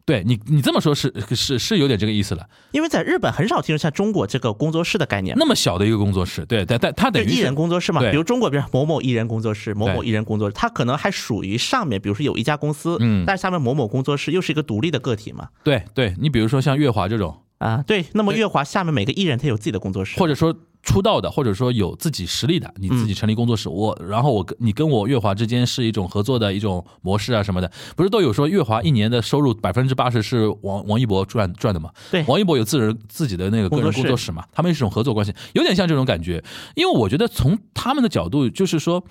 [0.06, 2.48] 对你你这么说是是是有点这个意思了。
[2.70, 5.36] 因为在日本很少听说像中国这个工作室的概念。
[5.36, 18.04] 那么小的一个工作室，对，但但它等于艺人工作室嘛，比如中国，比如某某艺人工作室、某某艺人工作室，它可能还属于上面，比如说有一家公司，嗯但是下面某某工作室又是一个独立的个体嘛，对对，你比如说像月华这种，啊，对。
[18.12, 31.90] 那么对月华下面每个艺人他有自己的工作室，或者说出道的，或者说有自己实力的，你自己成立工作室，我然后我跟你跟我月华之间是一种合作的一种模式啊什么的，不是都有说月华一年的收入百分之八十是王王一博赚赚的嘛？
[32.10, 32.24] 对。
[32.28, 34.32] 王一博有自人自己的那个个人工作室工作室。
[34.32, 36.42] 嘛，他们是一种合作关系，有点像这种感觉。
[36.76, 39.04] 因为我觉得从他们的角度，就是说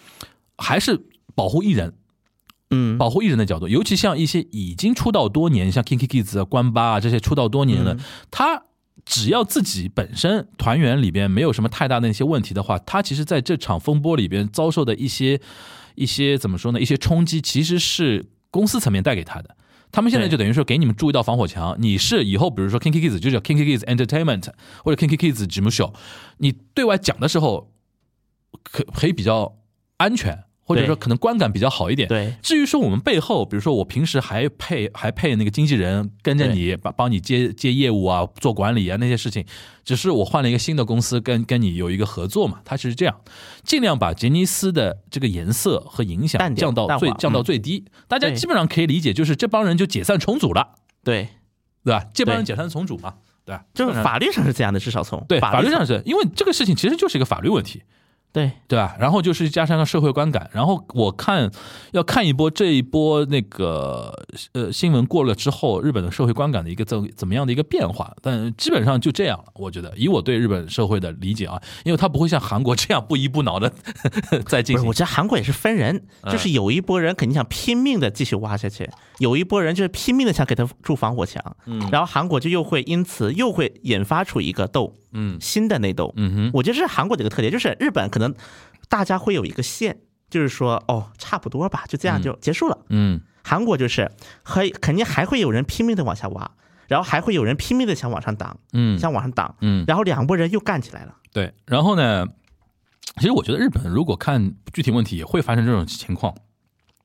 [0.57, 1.93] 还是保护艺人，
[2.69, 7.99] 嗯，保护艺人的角度，尤其像一些已经出道多年，像 Kinky Kids 啊、关八啊这些出道多年了，嗯。
[8.31, 8.63] 他
[9.05, 15.39] 只要自己本身团员里边没有什么太大的一些问题的话，他其实在这场风波里边遭受的一些
[15.93, 16.81] 一些怎么说呢？
[16.81, 19.55] 一些冲击其实是公司层面带给他的。
[19.91, 24.49] 他们现在就等于说给你们筑一道防火墙，你是以后比如说 Kinky Kids 就叫 Kinky Kids Entertainment
[24.83, 25.93] 或者 Kinky Kids Gym Show，，
[26.39, 27.71] 你对外讲的时候
[28.63, 29.59] 可可以比较
[29.97, 32.09] 安全，或者说可能观感比较好一点。
[32.09, 32.33] 对。
[32.41, 39.45] 至于说我们背后，比如说我平时还配还配那个经纪人跟着你，帮帮你接接业务啊，做管理啊那些事情，
[39.83, 43.15] 只是我换了一个新的公司跟跟你有一个合作嘛，它是这样，
[43.63, 51.29] 尽量把杰尼斯的这个颜色和影响降到最降到嗯最低，大家基本上可以理解，就是这帮人就解散重组了，对，
[51.83, 52.05] 对吧？
[52.13, 53.13] 这帮人解散重组嘛，
[53.45, 53.63] 对吧？
[53.75, 55.77] 就是法律上是这样的，至少从对法律上。
[55.77, 57.83] 上是因为这个事情其实就是一个法律问题，
[58.35, 58.51] 对。
[58.67, 58.95] 对吧？
[58.99, 61.49] 然后就是加上个社会观感，然后我看
[61.91, 64.13] 要看一波这一波那个
[64.53, 69.45] 呃新闻过了之后，日本的社会观感的一个怎怎么样的一个变化，但基本上就这样了。
[69.55, 69.93] 我觉得。
[69.95, 73.71] 以我对日本社会的理解啊，因为它不会像韩国这样不依不挠的
[74.47, 74.85] 在进行。
[74.87, 74.93] 我。
[74.93, 76.31] 觉得韩国也是分人，嗯。
[76.31, 81.79] 就是有一波人肯定想拼命的继续挖下去，有一波人就是拼命的想给他筑防火墙，嗯。
[81.91, 86.13] 然后韩国就又会因此又会引发出一个斗，嗯新的内斗。
[86.17, 88.35] 嗯哼，我觉得这是韩国的一个特点，就是日本可能
[88.89, 92.77] 大家会有一个线，就是说哦，差不多吧，就这样就结束了。
[92.89, 94.11] 嗯韩国就是
[94.43, 96.51] 还肯定还会有人拼命的往下挖，
[96.87, 101.15] 然后还会有人拼命的想往上挡，嗯想往上挡，嗯，然后两拨人又干起来了。
[101.31, 101.53] 对。
[101.65, 102.25] 然后呢，
[103.17, 106.35] 其实我觉得日本如果看具体问题，也会发生这种情况。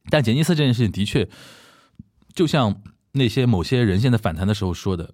[0.09, 1.29] 但杰尼斯这件事情的确，
[2.35, 2.81] 就像
[3.12, 5.12] 那些某些人现在反弹的时候说的，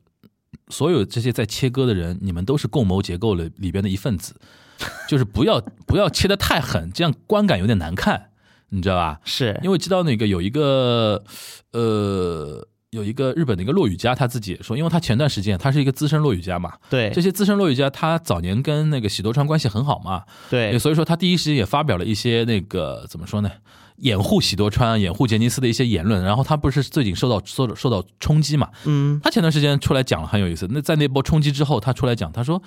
[0.68, 4.34] 所有这些在切割的人，你们都是共谋结构里里边的一份子，
[5.08, 8.30] 就是不要不要切得太狠，这样观感有点难看，
[8.70, 9.20] 你知道吧？
[9.24, 11.24] 是因为知道那个有一个
[11.72, 12.68] 呃。
[12.96, 23.50] 有一个日本的一个落语家，他自己也说，因为他前段时间他是一个资深落语家嘛，对这些资深落语家，他早年跟那个喜多川关系很好嘛，对所以说他第一时间也发表了一些那个怎么说呢，
[23.98, 26.24] 掩护喜多川、掩护杰尼斯的一些言论。
[26.24, 28.68] 然后他不是最近受到受到受到冲击嘛？
[28.84, 30.66] 嗯，他前段时间出来讲了很有意思。
[30.70, 32.62] 那在那波冲击之后，他出来讲，他说，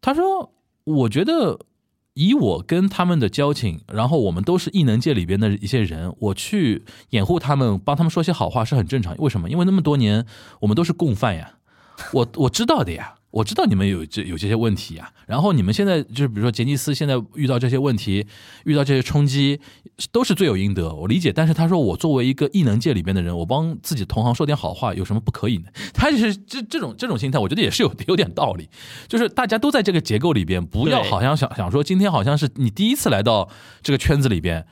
[0.00, 0.52] 他说，
[0.84, 1.58] 我觉得
[2.16, 9.14] 以我跟他们的交情，然后我们都是异能界里边的一些人，我去掩护他们，帮他们说些好话是很正常。
[9.18, 9.50] 为什么？
[9.50, 10.24] 因为那么多年
[10.60, 11.56] 我们都是共犯呀，
[12.14, 13.15] 我我知道的呀。
[13.30, 18.26] 我知道你们有这有这些问题啊，然后你们现在就是比如说杰尼斯现在遇到这些问题，
[18.64, 19.60] 遇到这些冲击，
[20.10, 21.30] 都是罪有应得，我理解。
[21.32, 25.64] 但是他说我作为一个异能界里边的人，我帮自己同行说点好话，有什么不可以呢？
[25.92, 28.70] 他就是这这种这种心态，我觉得也是有有点道理。
[29.06, 33.50] 就是大家都在这个结构里边，不要好像想想说今天好像是你第一次来到
[33.82, 34.66] 这个圈子里边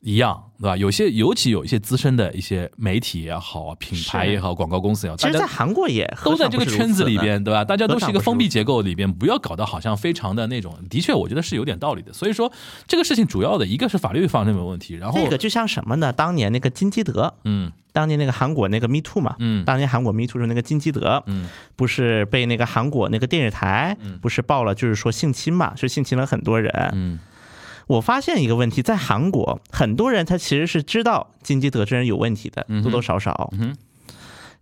[0.00, 0.76] 一样，对吧？
[0.76, 7.64] 有些尤其有一些资深的一些媒体也好啊，品牌也好，广告公司也好，其实，大家在韩国也都在这个圈子里边，对吧？
[7.64, 10.74] 大家都是一个封闭结构里边，不要搞得好像非常的那种。
[10.88, 12.12] 的确，我觉得是有点道理的。
[12.12, 12.50] 所以说，
[12.86, 16.12] 这个事情主要的一个是法律方面的问题，然后这个就像什么呢？
[16.12, 26.72] 当年那个金基德，嗯当年那个韩国那个 Me Too 嘛，嗯当年韩国 Me Too 是那个金基德，嗯不是被那个韩国那个电视台嗯不是报了，就是说性侵嘛，是性侵了很多人。
[26.94, 27.18] 嗯
[27.90, 33.52] 我发现一个问题，在韩国很多人他其实是知道金基德这人有问题的，嗯多多少少。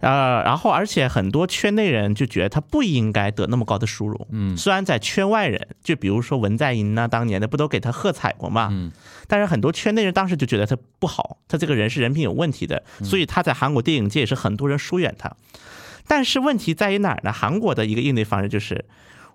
[0.00, 4.26] 呃，然后而且很多圈内人就觉得他不应该得那么高的殊荣。
[4.30, 8.68] 嗯虽然在圈外人，就比如说文在寅呐，当年的不都给他喝彩过嘛？
[8.70, 8.90] 嗯
[9.26, 15.30] 但是很多圈内人当时就觉得他不好，他这个人是人品有问题的，嗯所以他在韩国电影界也是很多人疏远他。
[16.06, 17.30] 但是问题在于哪儿呢？
[17.30, 18.86] 韩国的一个应对方式就是，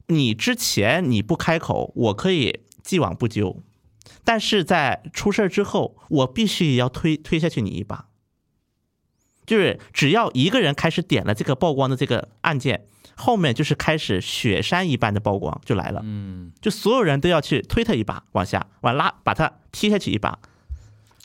[0.07, 3.57] 你之前你不开口，我可以既往不咎，
[4.23, 8.07] 但是在出事儿之后，我必须要推推下去你一把。
[9.45, 12.85] 就是只要一个人开始点了这个曝光的这个按键，
[13.15, 15.99] 后面就是开始雪山一般的曝光就来了。
[16.03, 20.39] 嗯，就所有人都要去推他一把，往下往拉，把他踢下去一把。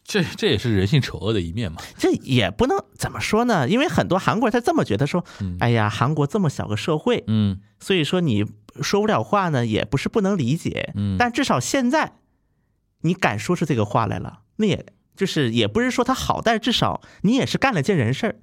[0.02, 1.80] 这这也是人性丑恶的一面嘛。
[1.96, 3.68] 这也不能怎么说呢？
[3.68, 5.24] 因为很多韩国人他这么觉得说，
[5.60, 8.44] 哎呀，韩国这么小个社会，嗯所以说你
[8.82, 10.92] 说不了话呢，也不是不能理解。
[10.96, 12.14] 嗯但至少现在
[13.02, 14.86] 你敢说出这个话来了，那也
[15.16, 18.36] 就是也不是说他好，但是至少你也是干了件人事儿。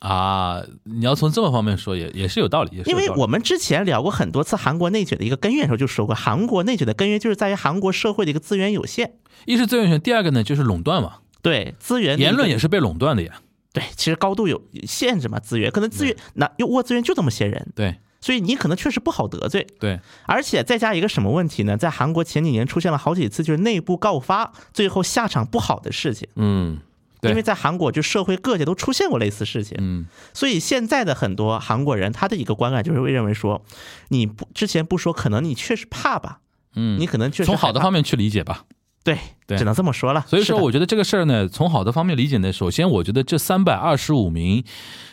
[0.00, 2.82] 啊，你要从这么方面说，也也是有道理。
[2.86, 9.14] 因为我们之前聊过很多次韩国内卷的一个根源的时候，就说过，韩国内卷的根源就是在于韩国社会的一个资源有限。
[9.44, 13.42] 一是资源有限，第二个呢就是垄断嘛，对资源言论也是被垄断的呀。
[13.72, 19.66] 对，其实高度有限制嘛，资源可能资源那又握资源就这么些人，对所以你可能确实不好得罪。
[19.78, 21.76] 对，而且再加一个什么问题呢？
[21.76, 26.28] 在韩国前几年出现了好几次就是内部告发，最后下场不好的事情。
[26.36, 26.78] 嗯，
[27.20, 33.62] 对因为在韩国，就社会各界都出现过类似事情，嗯所以现在的很多韩国人，他的一个观感就是会认为说，
[34.08, 36.40] 你不之前不说，可能你确实怕吧，
[36.74, 38.64] 嗯，你可能确实从好的方面去理解吧。
[39.02, 40.26] 对对只能这么说了。
[40.28, 44.62] 所以说，我觉得这个事儿呢，从好的方面理解呢，首先我觉得这三百二十五名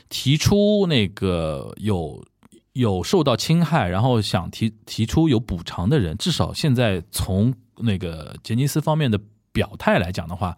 [0.10, 2.22] 提出那个有
[2.78, 9.20] 有受到侵害，然后想提提出有补偿的人，至少现在从那个杰尼斯方面的
[9.52, 10.56] 表态来讲的话，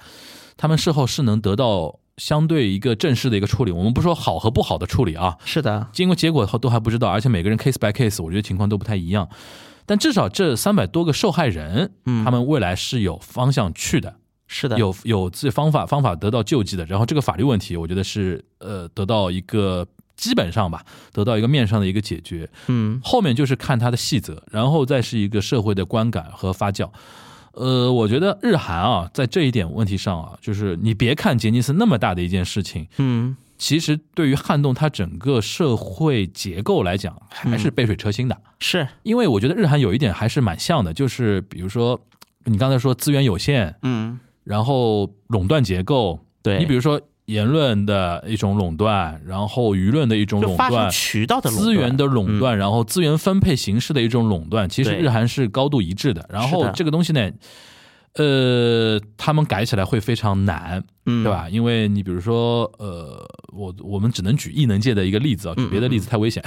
[0.57, 3.71] 他们事后是能得到相对一个正式的一个处理。
[3.71, 9.29] 我们不说好和不好的处理啊，是的，经过结果后都还不知道，而且每个人 case by case，我觉得情况都不太一样。
[9.85, 14.15] 但至少这三百多个受害人，嗯他们未来是有方向去的，
[14.45, 16.85] 是的，有有自己方法方法得到救济的。
[16.85, 19.87] 然后这个法律问题，我觉得是呃得到一个
[20.19, 22.49] 基本上吧，得到一个面上的一个解决。
[22.67, 26.89] 嗯后面就是看它的细则，然后再是一个社会的观感和发酵。
[27.53, 38.37] 呃，我觉得日韩啊，在这一点问题上啊，就是你别看杰尼斯那么大的一件事情，嗯其实对于撼动它整个社会结构来讲，还是杯水车薪的。
[38.59, 41.99] 是，因为我觉得日韩有一点还是蛮像的，就是比如说
[42.45, 50.89] 你刚才说资源有限，嗯然后垄断结构，对你比如说言论的一种垄断，然后舆论的一种垄断。
[50.89, 56.27] 渠道的垄断资源的垄断，嗯然后资源分配形式的一种垄断，其实日韩是高度一致的。
[56.29, 57.29] 然后这个东西呢，
[58.15, 61.47] 呃，他们改起来会非常难，嗯对吧？
[61.49, 63.23] 因为你比如说，呃，
[63.53, 66.43] 我我们只能举异能界的一个例子啊，举别的例子太危险。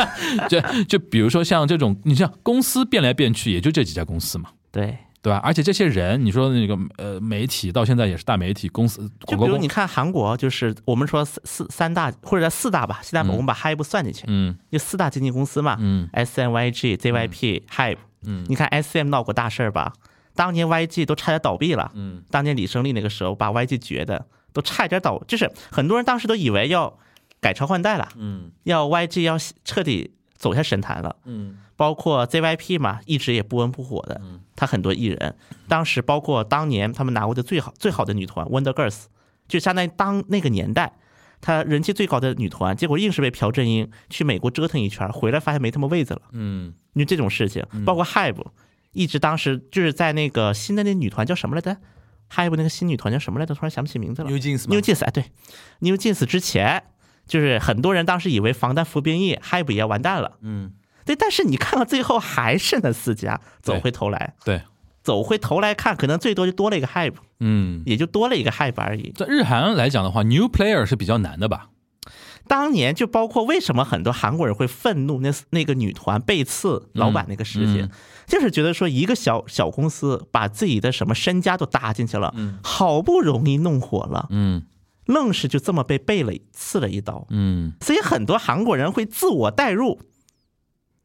[0.50, 4.98] 就就比如说像这种，你像公司变来变去，也就这几家公司嘛，对。
[5.26, 5.40] 对吧？
[5.42, 17.96] 而且这些人，你说那个呃媒体到现在也是大媒体公司，就比如你看韩国，就是我们说四四三大或者叫四大吧，现在我们把 HYBE 算进去，嗯就四大经纪公司嘛，嗯，S M Y G、JYP、HYBE。
[18.28, 19.92] 嗯你看 S M 闹过大事儿吧？
[20.36, 21.90] 当年 YG 都差点倒闭了。
[21.94, 26.96] 嗯当年李胜利那个时候把 YG 绝的，都差点倒，就是很多人当时都以为要
[27.40, 31.16] 改朝换代了，嗯要 YG 要彻底走下神坛了。
[31.24, 34.20] 嗯包括 ZYP 嘛，一直也不温不火的。
[34.56, 35.36] 他很多艺人，
[35.68, 39.04] 当时包括当年他们拿过的最好最好的女团 Wonder Girls，
[39.46, 40.94] 就相当于当那个年代，
[41.40, 46.22] 她人气最高的女团，结果硬是被朴正英去美国折腾一圈，回来发现没他妈位子了。
[46.32, 48.46] 嗯因为这种事情，包括 HYBE，
[48.92, 51.76] 一直当时就是在那个新的那女团叫什么来着
[52.32, 53.54] ？HYBE 那个新女团叫什么来着？
[53.54, 54.30] 突然想不起名字了。
[54.30, 55.24] ，New Jeans New Jeans 哎，对
[55.80, 56.82] ，New Jeans 之前，
[57.26, 60.72] 就是很多人当时以为防弹服兵役 HYBE 也要完蛋了，嗯
[61.06, 64.60] 对，但是你看到最后还是那四家走回头来，对，
[65.02, 69.12] 走回头来看，可能最多就多了一个 hype，嗯，也就多了一个 hype 而已。
[69.16, 71.68] 在日韩来讲的话，new player 是比较难的吧？
[72.48, 77.90] 当年就包括为什么很多韩国人会愤怒那那个女团背刺老板那个事情，嗯
[78.26, 84.62] 就是觉得说一个小小公司把自己的什么身家都搭进去了，嗯好不容易弄火了，嗯
[85.06, 90.00] 愣是就这么被背了刺了一刀，嗯，所以很多韩国人会自我代入，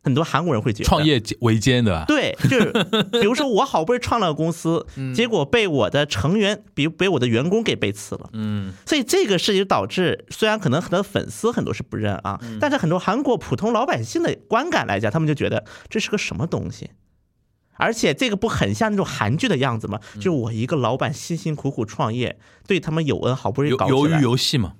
[0.03, 1.05] 很多韩国人会觉得创。
[1.05, 2.05] 业维艰的吧？
[2.07, 2.71] 对，就是
[3.13, 4.85] 比如说我好不容易创了个公司，
[5.15, 16.89] 结果被我的成员，比如被我的员工给背刺了，嗯所以这个事情导致，虽然可能很多粉丝很多是不认啊，但是很多韩国普通老百姓的观感来讲，他们就觉得这是个什么东西。
[17.77, 19.99] 而且这个不很像那种韩剧的样子吗？
[20.15, 22.37] 就是我一个老板辛辛苦苦创业，
[22.67, 24.73] 对他们有恩，好不容易搞起来，游戏嘛。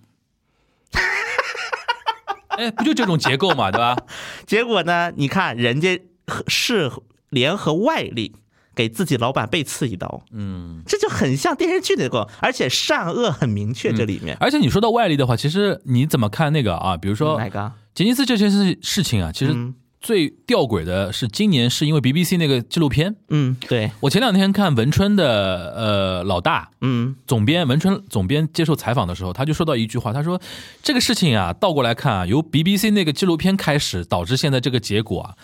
[2.61, 3.97] 哎，不就这种结构嘛，对吧？
[4.45, 5.99] 结果呢，你看人家
[6.47, 6.91] 是
[7.29, 8.35] 联合外力
[8.75, 14.37] 给自己老板背刺一刀，嗯，这就很像电视剧那个，而且善恶很明确，这里面。
[14.39, 16.95] 而且你说到外力的话，其实你怎么看那个啊？
[16.95, 17.71] 比如说哪个？
[17.93, 27.15] 杰尼斯这些事事情啊，其实嗯最吊诡的是今年是因为 BBC 那个纪录片，嗯，对，我前两天看文春的呃老大嗯。
[27.27, 30.41] 总编文春总编接受采访的时候，他就说到一句话，他说
[30.81, 35.35] 这个事情啊，倒过来看啊，由 BBC 那个纪录片开始导致现在这个结果啊，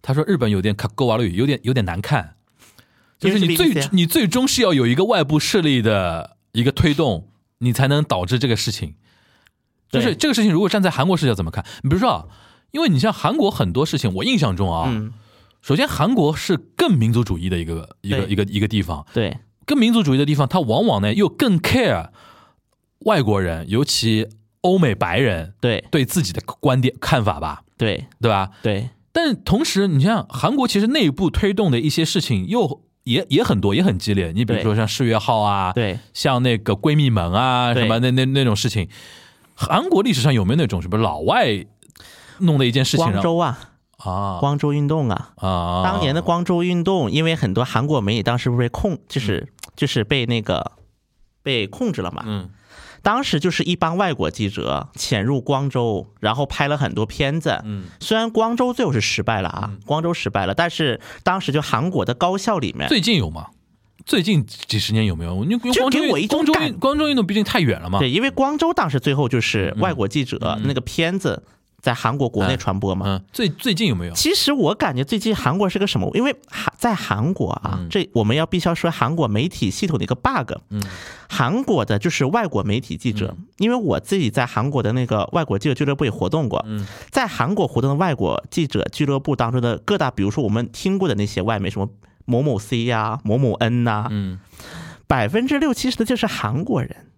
[0.00, 2.34] 他说日本有点卡勾瓦绿，有点有点难看，
[3.18, 7.26] 就是你最你最终是要有一个外部势力的一个推动，
[7.58, 8.94] 你才能导致这个事情。
[9.90, 11.64] 就是这个事情，如果站在韩国视角怎么看？
[11.82, 12.24] 你比如说啊，
[12.74, 15.12] 因为你像韩国很多事情，我印象中啊，嗯，
[15.62, 19.38] 首先韩国是更民族主义的一个一个一个一个地方，对。
[19.64, 22.10] 更民族主义的地方，它往往呢又更 care
[23.06, 24.28] 外国人，尤其
[24.60, 25.84] 欧美白人对。
[25.90, 28.04] 对自己的观点看法吧，对。
[28.20, 28.50] 对吧？
[28.60, 28.90] 对。
[29.12, 34.32] 但同时，你像韩国其实内部推动的一些事情又也也很多，也很激烈。
[34.34, 38.88] 你比如说像世越号啊，对，像那个闺蜜门啊，什么那那那种事情，
[39.54, 41.64] 韩国历史上有没有那种什么老外
[42.38, 43.14] 弄的一件事情让？
[43.14, 43.58] 光州啊，
[43.98, 50.72] 啊光州运动啊，啊，当年的光州运动，因为很多韩国媒体当时不是被控，就是就是被那个
[51.42, 52.22] 被控制了嘛。
[52.26, 52.50] 嗯
[53.02, 57.60] 当时就是一帮外国记者潜入光州，然后拍了很多片子。
[57.62, 63.48] 嗯虽然光州最后是失败了啊，光州失败了，但是当时就韩国的高校里面，最近有吗？
[64.06, 65.44] 最近几十年有没有？
[65.44, 67.98] 因为因为就光州给我一光州运光州运动毕竟太远了嘛。
[67.98, 71.42] 对，因为光州当时最后就是外国记者嗯那个片子
[71.84, 73.04] 在韩国国内传播嘛。
[73.06, 74.14] 嗯，最最近有没有？
[74.14, 76.10] 其实我感觉最近韩国是个什么？
[76.14, 80.52] 因为韩在韩国啊，嗯这我们要必须要说韩国媒体系统的一个 bug。
[80.70, 80.82] 嗯，
[81.28, 86.64] 韩国的就是外国媒体记者，因为我自己在韩国的那个外国记者俱乐部也活动过。
[86.66, 91.90] 嗯，在韩国活动的外国记者俱乐部当中的各大，比如说我们听过的那些外媒，什么
[92.24, 94.40] 某某 C 呀、某某 N 呐、嗯
[95.06, 97.12] 百分之六七十的就是韩国人，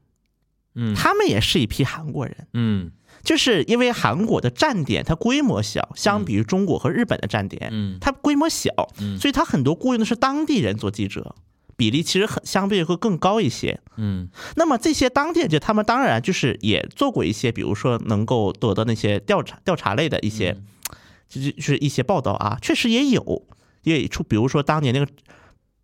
[0.75, 2.49] 嗯他们也是一批韩国人。
[2.53, 2.91] 嗯
[3.27, 8.71] 就是因为韩国的站点它规模小，相比于中国和日本的站点，嗯它规模小，
[9.21, 11.35] 所以它很多雇佣的是当地人做记者，
[11.77, 13.81] 比例其实很相对会更高一些。
[13.97, 20.57] 嗯那么这些当地人，他们当然就是也做过一些，比如说能够得到那些调查调查类的一些，
[21.29, 23.43] 就是就是一些报道啊，确实也有，
[23.83, 25.07] 也出，比如说当年那个。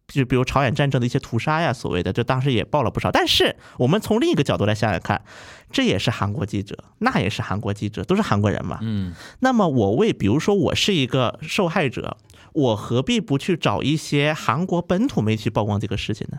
[0.09, 3.11] 就比如朝鲜战争的一些屠杀呀，所谓的，就当时也报了不少。
[3.11, 5.23] 但是我们从另一个角度来想想看，
[5.71, 8.79] 这也是韩国记者，那也是韩国记者，都是韩国人嘛。
[8.83, 12.19] 嗯那么我为，比如说我是一个受害者，
[12.53, 16.39] 我何必不去找一些韩国本土媒体曝光这个事情呢？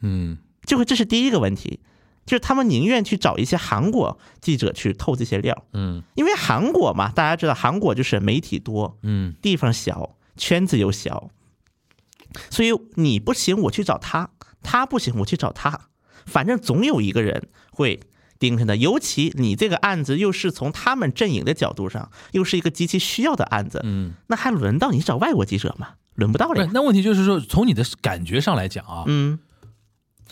[0.00, 1.80] 嗯就会这是第一个问题，
[2.26, 11.30] 就是他们宁愿去找一些韩国记者去透这些料，嗯因为韩国嘛，大家知道韩国就是媒体多，嗯地方小，圈子又小，
[12.50, 14.30] 所以你不行，我去找他；
[14.62, 15.88] 他不行，我去找他。
[16.26, 18.00] 反正总有一个人会
[18.38, 18.76] 盯着的。
[18.76, 25.90] 尤其你这个案子又是从他们阵营的角度上，又是一个极其需要的案子，嗯，那还轮到你找外国记者吗？
[26.14, 26.70] 轮不到不是了。
[26.74, 29.38] 那问题就是说，从你的感觉上来讲啊，嗯，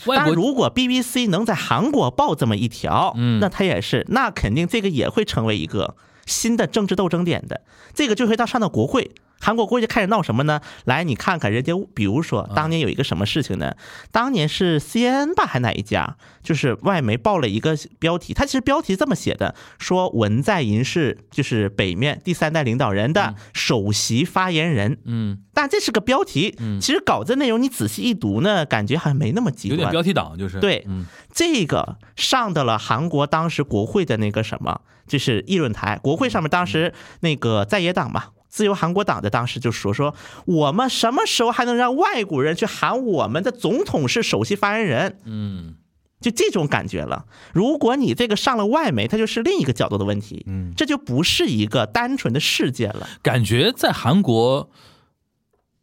[0.05, 5.95] 外国但如果 BBC 能在韩国报这么一条，嗯那他也是，那肯定这个也会成为一个
[6.25, 7.61] 新的政治斗争点的。
[7.93, 10.61] 这个就会到上到国会，韩国国会开始闹什么呢？
[10.85, 13.75] 来，你看看人家，比如说当年有一个什么事情呢？
[14.11, 16.17] 当年是 CNN 吧，还哪一家？
[16.43, 24.97] 就是外媒报了一个标题，它其实标题这么写的，说文在寅是就是北面第三代领导人的首席发言人。
[25.05, 29.79] 嗯但这是个标题，其实稿子内容你仔细一读呢，感觉好像没那么极端。
[29.79, 38.25] 有点标题党，就是对嗯这个上到了韩国当时国会的那个什么，就是议论台，国会上面当时那个在野党嘛。
[38.47, 45.17] 自由韩国党的当时就说说，我们什么时候还能让外国人去喊我们的总统是首席发言人？
[45.25, 45.75] 嗯
[46.19, 47.25] 就这种感觉了。
[47.53, 53.07] 如果你这个上了外媒，它就是另一个角度的问题，嗯，这就不是一个单纯的事件了。
[53.21, 54.71] 感觉在韩国，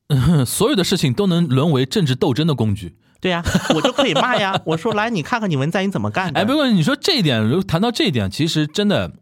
[0.09, 2.97] 嗯， 所有的事情都能沦为政治斗争的工具。
[3.21, 3.45] 对呀、
[3.77, 6.41] 我就可以骂呀， 我说来，你看看你文在寅怎么干的。
[6.41, 9.13] 哎，不过你说这一点，如果谈到这一点，其实真的，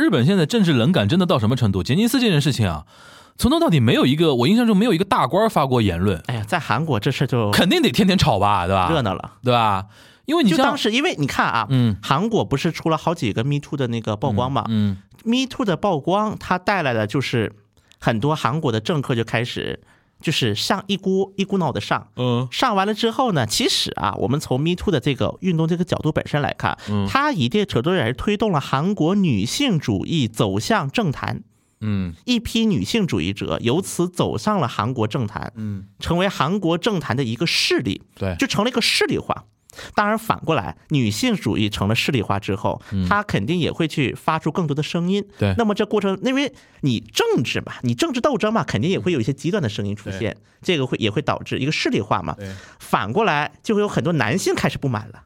[0.00, 1.82] 日本现在政治冷感真的到什么程度？
[1.82, 2.86] 杰尼斯这件事情啊，
[3.36, 8.88] 从头到底没有一个，我印象中没有一个大官发过言论，哎呀，在韩国这事就肯定得天天吵吧，对吧？
[8.90, 9.32] 热闹了。
[9.44, 9.86] 对吧？
[10.24, 17.52] 因为你就当时，因为你看啊，嗯韩国不是出了好几个 Me Too 的那个曝光嘛、嗯 m e Too 的曝光，它带来的就是
[17.98, 19.80] 很多韩国的政客就开始
[20.20, 31.42] 就是上一股一股脑的上，嗯上完了之后呢，其实啊，我们从 Me Too 的这个运动这个角度本身来看，嗯它一定程度也是推动了韩国女性主义走向政坛。
[31.82, 38.02] 嗯一批女性主义者由此走上了韩国政坛，嗯，成为韩国政坛的一个势力。
[38.14, 39.46] 对，就成了一个势力化。
[39.94, 45.22] 当然，反过来，女性主义成了势力化之后，她肯定也会去发出更多的声音。
[45.22, 52.36] 嗯对那么这过程，因为你政治嘛，你政治斗争嘛，肯定也会有一些极端的声音出现，这个会也会导致一个势力化嘛。
[52.78, 55.22] 反过来，就会有很多男性开始不满了。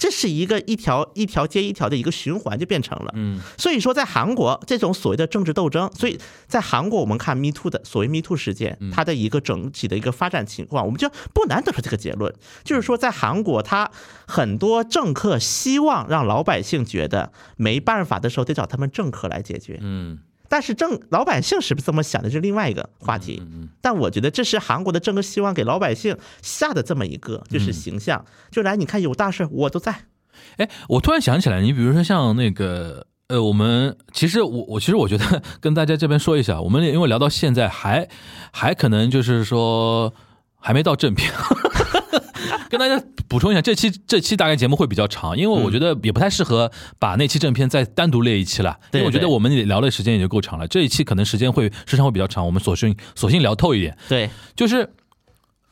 [0.00, 3.12] 这是一个一条一条接一条的一个循环，就变成了。
[3.14, 12.34] 嗯，所以说，在韩国这种所谓的政治斗争，所以在韩国我们看 Me Too 的所谓 Me Too 事件，它的一个整体的一个发展情况，我们就不难得出这个结论，
[12.64, 13.90] 就是说，在韩国，他
[14.26, 19.78] 很多政客希望让老百姓觉得没办法的时候，得找他们政客来解决。
[19.82, 20.20] 嗯，
[20.50, 23.42] 但是正老百姓是不是这么想的，是另外一个话题。
[23.80, 30.04] 但我觉得这是韩国的政客希望给老百姓下的这么一个就是形象，就来你看有大事我都在。
[30.58, 33.06] 哎，我突然想起来，你比如说像那个。
[33.30, 38.08] 呃，我们其实我我其实我觉得跟大家这边说一下，我们因为聊到现在还
[38.50, 40.12] 还可能就是说
[40.56, 41.32] 还没到正片，
[42.70, 54.88] 跟大家补充一下，这期这期大概节目会比较长，因为我觉得也不太适合把那期正片再单独列一期了，因为我觉得我们聊的时间也就够长了，这一期可能时间会时长会比较长，我们索性索性聊透一点，对，就是。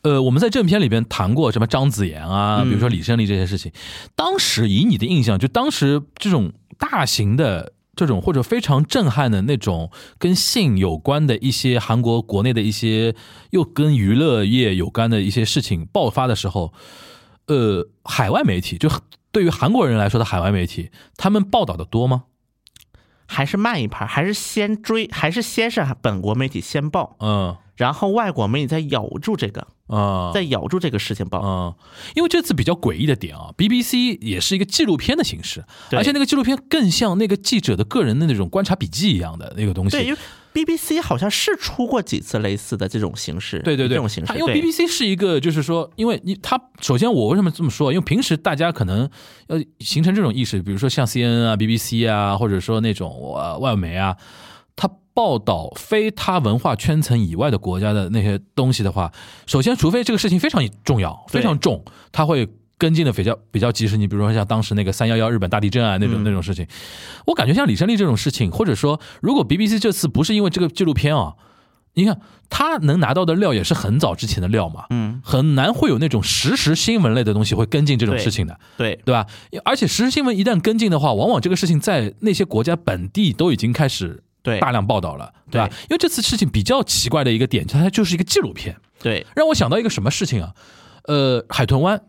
[0.02, 3.70] 呃，我们在正片里边谈过什么张子妍啊，比如说李胜利这些事情。
[4.14, 13.16] 当时以你的印象，就当时这种大型的这种或者非常震撼的那种跟性有关的一些韩国国内的一些
[13.50, 16.72] 又跟娱乐业有关的一些事情爆发的时候，
[17.46, 18.88] 呃，海外媒体就
[19.32, 22.22] 对于韩国人来说的海外媒体，他们报道的多吗？
[23.26, 29.66] 还是慢一拍，还是先追，还是先是本国媒体先报，嗯，然后外国媒体在咬住这个。
[29.88, 31.74] 啊，在咬住这个事情报，嗯，
[32.14, 39.96] 因为这次比较诡异的点啊，BBC 也是一个纪录片的形式，而且那个纪录片更像那个记者的个人的那种观察笔记一样的那个东西。
[39.96, 40.18] 对，因为
[40.52, 44.34] BBC 好像是出过几次类似的这种形式，对对对，这种形式。
[44.38, 47.90] 因为 BBC 是一个，就是说，因为你它首先我为什么这么说？
[47.90, 49.08] 因为平时大家可能
[49.46, 54.14] 要形成这种意识，比如说像 CNN 啊、BBC 啊，或者说那种呃外媒啊，
[54.78, 59.12] 它报道非他文化圈层以外的国家的那些东西的话，
[59.46, 62.48] 首先除非这个事情非常重要、非常重，他会。
[62.80, 66.22] 跟进的比较比较及时，你比如说像当时那个三幺幺日本大地震啊那种、嗯。
[66.22, 66.64] 那种事情，
[67.26, 71.34] 我感觉像李胜利这种事情，或者说如果 BBC 这次不是因为这个纪录片啊，
[71.94, 78.94] 你看他能拿到的料也是很早之前的料嘛，嗯，很难会有那种实时新闻类的东西会跟进这种事情的，对。
[79.04, 79.26] 对吧？
[79.64, 84.60] 而且实时新闻一旦跟进的话，往往这个事情在那些国家本地都已经开始对。
[84.60, 85.68] 大量报道了，对吧？
[85.82, 90.54] 因为这次事情比较奇怪的一个点，它就是一个纪录片，对，让我想到一个什么事情啊？
[91.04, 92.00] 呃，海豚湾。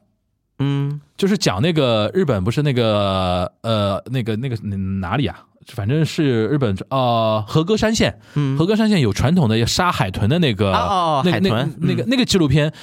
[0.61, 4.55] 嗯，就是讲那个日本不是那个呃那个那个
[5.01, 5.45] 哪里啊？
[5.67, 8.57] 反正是日本呃和歌山县，嗯。
[8.57, 11.53] 和歌山县有传统的杀海豚的那个哦海豚。
[11.59, 12.73] 嗯那个那个纪录片，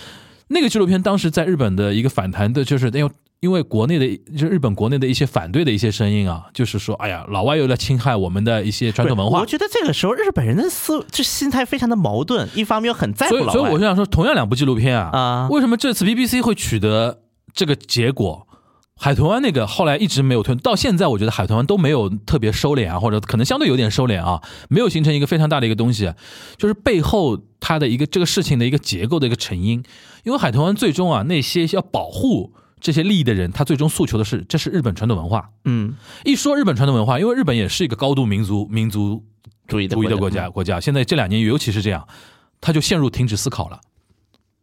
[0.49, 9.41] 那个纪录片当时在日本的一个反弹的，就是因为因为国内的就是日本国内的一些反对的一些声音啊，就是说哎呀老外又在侵害我们的一些传统文化。
[9.41, 15.49] 我，觉得这个时候日本人的思就心态非常的矛盾，一方面又很在乎所以老外，所以我就想说，同样两部纪录片啊，啊。
[15.51, 17.21] 为什么这次 BBC 会取得
[17.53, 18.47] 这个结果？
[18.99, 24.41] 海豚湾那个后来一直没有推，到现在我觉得海豚湾都没有特别收敛啊，或者可能相对有点收敛啊，
[24.71, 26.11] 没有形成一个非常大的一个东西，
[26.57, 27.37] 就是背后
[27.67, 29.83] 它的一个这个事情的一个结构的一个成因。
[30.23, 35.51] 因为海豚湾最终啊，那些要保护这些利益的人，他最终诉求的是这是日本传统文化。
[35.65, 39.25] 嗯，一说日本传统文化，因为日本也是一个高度民族民族
[39.67, 42.07] 主义的主义的国家，国家现在这两年尤其是这样，
[42.61, 43.81] 他就陷入停止思考了，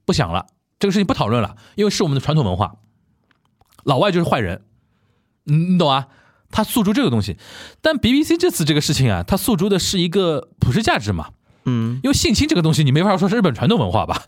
[0.05, 0.45] 不想了，
[0.79, 2.75] 这个事情不讨论了，因为是我们的传统文化，
[3.83, 4.61] 老外就是坏人，
[5.43, 6.07] 你你懂啊？
[6.51, 7.35] 他诉诸这个东西，
[7.81, 11.31] 但 BBC 这次这个事情啊，他诉诸的是一个普世价值嘛，
[11.65, 14.21] 嗯，因为性侵这个东西，你没法说是日本传统文化吧，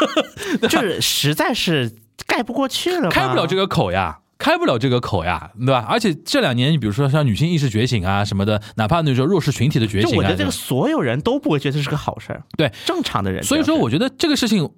[0.68, 1.92] 就是实在是
[2.26, 4.18] 盖不过去了，开不了这个口呀。
[4.40, 5.84] 开不了这个口呀，对吧？
[5.86, 13.42] 而且这两年，你比如说像女性意识觉醒啊什么的，哪怕那种弱势群体的觉醒啊，我觉得这个所有人都不会觉得这是个好事儿，对正常的人。
[13.42, 14.70] 所以说，我觉得这个事情，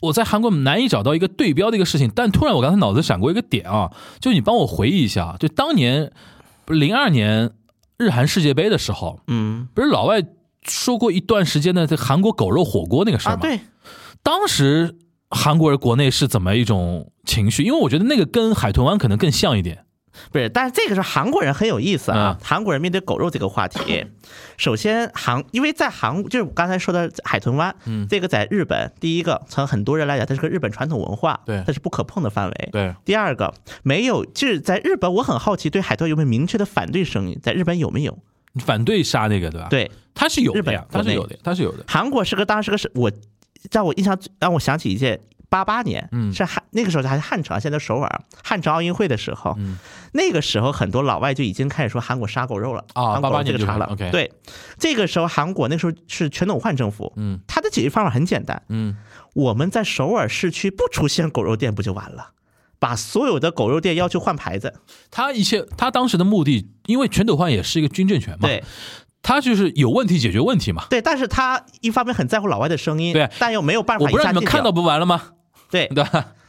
[0.00, 2.10] 我在韩国难以找到一个对标的一个事情。
[2.16, 6.10] 但突然，我刚才脑子闪过一个点啊，就你帮我回忆一下，就当年
[6.68, 7.50] 零二年
[7.98, 10.22] 日韩世界杯的时候，嗯不是老外
[10.68, 13.40] 说过一段时间的这韩国狗肉火锅那个事儿啊，吗？
[13.42, 13.60] 对，
[14.22, 14.96] 当时
[15.30, 17.62] 韩国人国内是怎么一种情绪？
[17.62, 19.84] 因为我觉得那个跟海豚湾可能更像一点。
[20.30, 22.36] 不是，但是这个是韩国人很有意思啊。
[22.38, 24.04] 嗯韩国人面对狗肉这个话题，
[24.58, 32.68] 首先韩，因为在韩，就是我刚才说的海豚湾，嗯这个在日本，第一个从很多人来讲，它是个日本传统文化，对它是不可碰的范围。
[32.70, 37.40] 对，第二个，没有，就是在日本，我很好奇，对海豚有没有明确的反对声音？
[37.42, 38.18] 在日本有没有？
[38.60, 41.84] 反对杀那个对吧？，对，他是有日本的呀，他是有的，他是有的。
[41.86, 43.10] 韩国是个当时个是我
[43.70, 46.32] 在我印象让我想起一件八八年，嗯。
[46.32, 48.20] 是汉那个时候还是汉城，现在首尔。
[48.42, 49.78] 汉城奥运会的时候，嗯。
[50.12, 53.86] 那个时候很多老外就已经开始说韩国杀狗肉了啊韩国88年就这个茬了。
[53.86, 54.30] OK 对，
[54.78, 57.38] 这个时候韩国那个时候是全斗焕政府，嗯。
[57.46, 58.96] 他的解决方法很简单，嗯，
[59.34, 62.30] 我们在首尔市区不出现狗肉店不就完了？
[62.82, 64.74] 把所有的狗肉店要求换牌子。
[65.08, 68.64] 他一切他当时的目的，因为全斗焕也是一个军政权嘛，对
[69.22, 70.86] 他就是有问题解决问题嘛。
[70.90, 75.22] 对，但是他一方面很在乎老外的声音，对但又没有办法我不让你们看到不完了吗？
[75.70, 76.04] 对 对？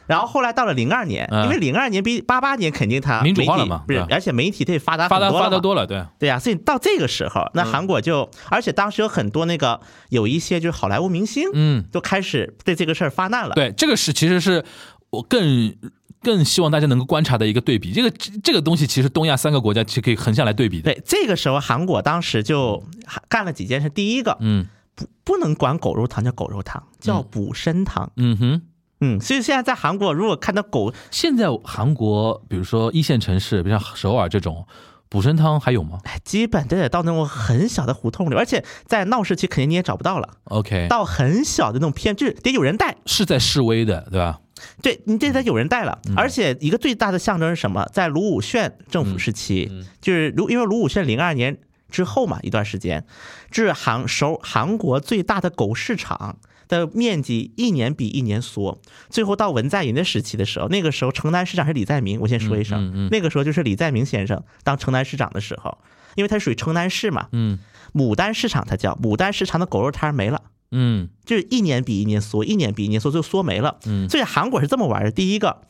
[0.06, 9.80] 然后后来到了零二年，嗯因为零二年比八八年肯定他民主化了嘛不是而且媒体它也发达发达多了发达多了，对，对呀、所以到这个时候，那韩国就，而且当时有很多那个
[10.10, 13.54] 有一些就是好莱坞明星，嗯，就开始对这个事儿发难了。
[13.54, 14.62] 对，这个是其实是
[15.08, 15.74] 我更
[16.24, 17.92] 更希望大家能够观察的一个对比。
[17.92, 20.92] 这个这这个东西其实东亚三个国家其实可以横向来对比的。
[20.92, 22.82] 对，这个时候韩国当时就
[23.28, 23.88] 干了几件事。
[23.88, 24.66] 第一个，嗯
[24.96, 28.10] 不不能管狗肉汤叫狗肉汤，叫补身汤。
[28.16, 28.62] 嗯哼。
[29.00, 34.66] 嗯，所以现在在韩国，如果看到狗，现在韩国，比如说一线城市，比如像首尔这种
[35.10, 40.28] 补身汤还有吗哎，基本都得到那种很小的胡同里，而且在闹市区肯定你也找不到了。
[40.44, 44.38] ？OK，到很小的那种偏，就是得有人带，是在示威的，对吧？
[44.82, 45.98] 对你这得有人带了。
[46.16, 47.84] 而且一个最大的象征是什么？
[47.92, 51.58] 在卢武铉政府时期，就是卢因为卢武铉零二年
[51.90, 53.04] 之后嘛，一段时间，
[53.50, 56.38] 这是韩首韩国最大的狗市场。
[56.66, 65.76] 的面积一年比一年缩，最后到文在寅的时期的时候，那个时候城南市长是李在明，我先说一声，嗯嗯嗯那个时候就是李在明先生当城南市长的时候，
[66.14, 67.58] 因为他属于城南市嘛，嗯
[67.92, 70.40] 牡丹市场他叫牡丹市场的狗肉摊没了。
[70.74, 73.78] 嗯就是一年比一年缩，一年比一年缩，就缩没了。
[73.86, 75.62] 嗯所以韩国是这么玩的：第一个，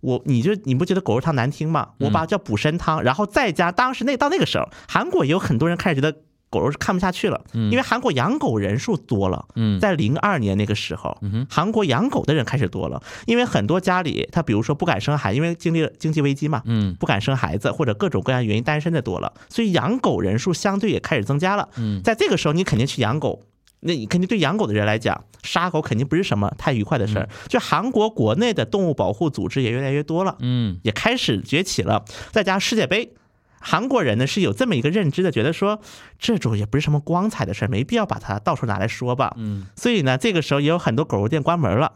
[0.00, 1.90] 我你就你不觉得狗肉汤难听吗？
[2.00, 6.18] 我把它叫补参汤，然后再加当时那到那个时候，韩国也有很多人开始觉得。
[6.48, 9.46] 狗肉是看不下去了，因为韩国养狗人数多了。
[9.56, 11.18] 嗯在零二年那个时候，
[11.50, 21.68] 韩国养狗的人开始多了，因为很多家里他比如说不敢生孩，因为经历了经济危机嘛，嗯不敢生孩子或者各种各样原因单身的多了，所以养狗人数相对也开始增加了。
[21.76, 23.42] 嗯在这个时候，你肯定去养狗，
[23.80, 27.28] 那你肯定对养狗的人来讲，杀狗肯定不是什么太愉快的事儿。
[27.48, 32.04] 就韩国国内的动物保护组织也越来越多了，嗯也开始崛起了。
[32.32, 33.14] 再加上世界杯。
[33.58, 35.80] 韩国人呢是有这么一个认知的，觉得说
[36.20, 39.34] 这种也不是什么光彩的事儿，没必要把它到处拿来说吧。
[39.38, 41.94] 嗯所以呢，这个时候也有很多狗肉店关门了，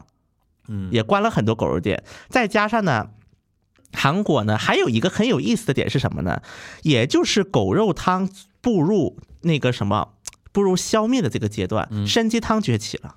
[0.67, 2.03] 嗯也关了很多狗肉店。
[2.29, 3.11] 再加上呢，
[3.93, 6.43] 韩国呢还有一个很有意思的点是什么呢？
[6.83, 8.29] 也就是狗肉汤
[8.61, 10.15] 步入那个什么
[10.53, 13.17] 步入消灭的这个阶段，参鸡汤崛起了。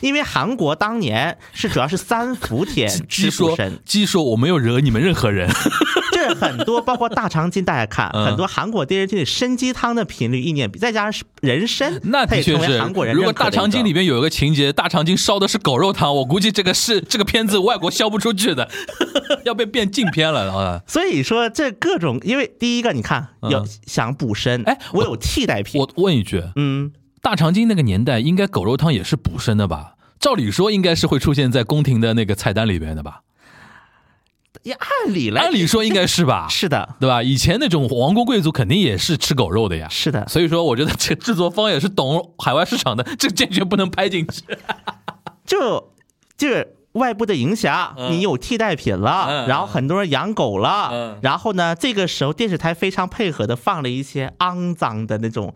[0.00, 5.50] 因为韩国当年是主要是三伏天鸡说吃补参，鸡说我没有惹你们任何人。
[6.28, 13.14] 这很多包括大长今，大家看嗯很多韩国电视剧里参鸡汤的频率意念比，再加上人参，那的确是韩国人。
[13.14, 18.68] 如果大长今里面有一个情节，大长今烧的是狗肉汤，我估计这个是这个片子外国销不出去的，
[19.44, 20.82] 要被变禁片了啊！
[20.86, 29.94] 所以说这各种，因为第一个你看嗯有想补身，哎我有替代品，我问一句，嗯，大长今那个年代，应该狗肉汤也是补身的吧？
[30.20, 33.20] 照理说应该是会出现在宫廷的那个菜单里边的吧？
[34.68, 36.46] 也按理来按理说应该是吧？
[36.50, 37.22] 是的，对吧？
[37.22, 39.88] 以前那种王公贵族肯定也是吃狗肉的呀。
[39.90, 44.42] 是的，所以说，我觉得这制作方也是懂海外市场的， 这坚决不能拍进去。
[45.46, 45.92] 就
[46.36, 55.54] 就是外部的影响，嗯你有替代品嗯了，嗯然后很多人养狗了嗯，然后呢，这个时候电视台非常配合的放了一些肮脏的那种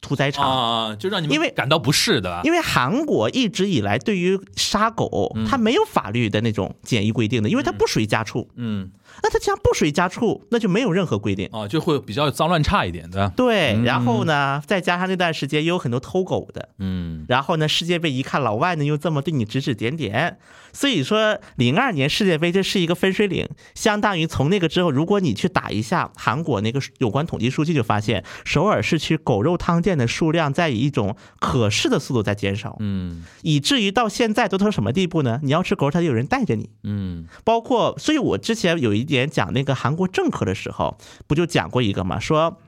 [0.00, 0.48] 屠宰场。
[0.48, 2.40] 啊，就让你们因为感到不适，的吧？
[2.44, 8.48] 因为韩国一直以来对于杀狗，嗯它没有法律的那种简易规定的，因为它不属于家畜。
[8.56, 8.90] 嗯，
[9.22, 11.48] 那它既然不属于家畜，那就没有任何规定。
[11.52, 13.32] 啊，就会比较脏乱差一点的。
[13.36, 20.38] 对，嗯然后呢，再加上那段时间也有很多偷狗的，嗯然后呢，世界杯一看老外呢又这么对你指指点点，
[20.72, 35.40] 所以说零二年世界杯这是一个分水岭，相当于从那个之后，如果你去打一下韩国那个有关统计数据，就发现首尔市区狗肉汤店的数量在以一种可视的速度在减少，嗯以至于到现在都到什么地步呢？
[35.42, 36.70] 你要吃狗肉汤，有人带着你。
[36.84, 40.96] 嗯包括，所以我之前有一点讲那个韩国政客的时候，
[41.26, 42.58] 不就讲过一个嘛，说。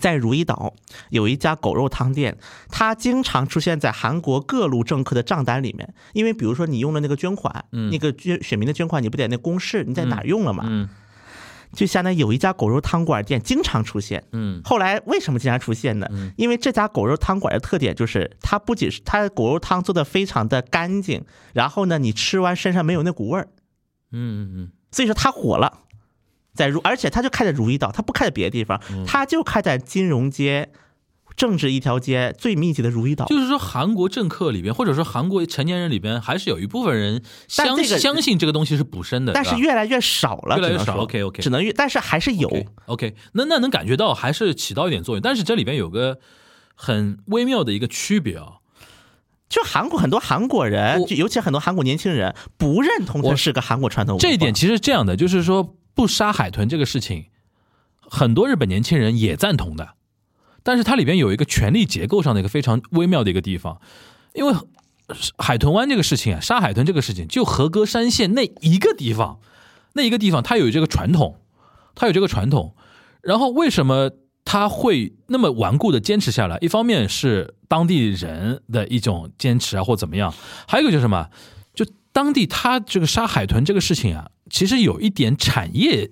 [0.00, 0.72] 在如意岛
[1.10, 2.38] 有一家狗肉汤店，
[2.70, 5.92] 它经常出现在韩国各路政客的账单里面。
[6.14, 10.64] 因为比如说你用了那个捐款，嗯那个捐选民的捐款，你不得那公示你在哪儿用了嘛？
[10.66, 10.88] 嗯
[11.74, 14.24] 就相当于有一家狗肉汤馆店经常出现。
[14.32, 16.08] 嗯后来为什么经常出现呢？
[16.38, 23.48] 因为这家狗肉汤馆的特点就是，它不仅是它的狗肉汤做的非常的干净，然后呢，你吃完身上没有那股味儿，
[24.10, 25.80] 嗯嗯所以说它火了。
[26.54, 30.70] 在如，而且他就开在如意岛，他不开在别的地方，他就开在金融街、
[31.34, 33.24] 政治一条街最密集的如意岛。
[33.24, 42.46] 就是说，韩国政客里边，或者说韩国成年人里边，还是有一部分人相但这个相信这个东西是补身的，但是越来越少了，越来越少只能说 OK，OK 只能越，但是还是有。
[42.48, 46.18] OK OK，那那能感觉到还是起到一点作用，但是这里边有个
[46.74, 48.56] 很微妙的一个区别啊，
[49.52, 54.22] 就韩国很多韩国人，就尤其很多韩国年轻人不认同这是个韩国传统文化。
[54.26, 57.26] 这一点其实是这样的，就是说不杀海豚这个事情，
[58.00, 59.90] 很多日本年轻人也赞同的，
[60.62, 63.78] 但是它里边有一个权力结构上的一个非常微妙的一个地方，
[64.32, 64.54] 因为
[65.36, 69.38] 海豚湾这个事情啊，杀海豚这个事情，就和歌山县那一个地方，
[69.92, 71.42] 那一个地方它有这个传统，
[71.94, 72.74] 它有这个传统，
[73.20, 74.12] 然后为什么？
[74.44, 80.30] 他会那么顽固的坚持下来，一方面是当地人的一种坚持啊，或怎么样；
[80.66, 81.28] 还有一个就是什么，
[81.74, 86.10] 就当地他这个杀海豚这个事情啊，其实有一点产业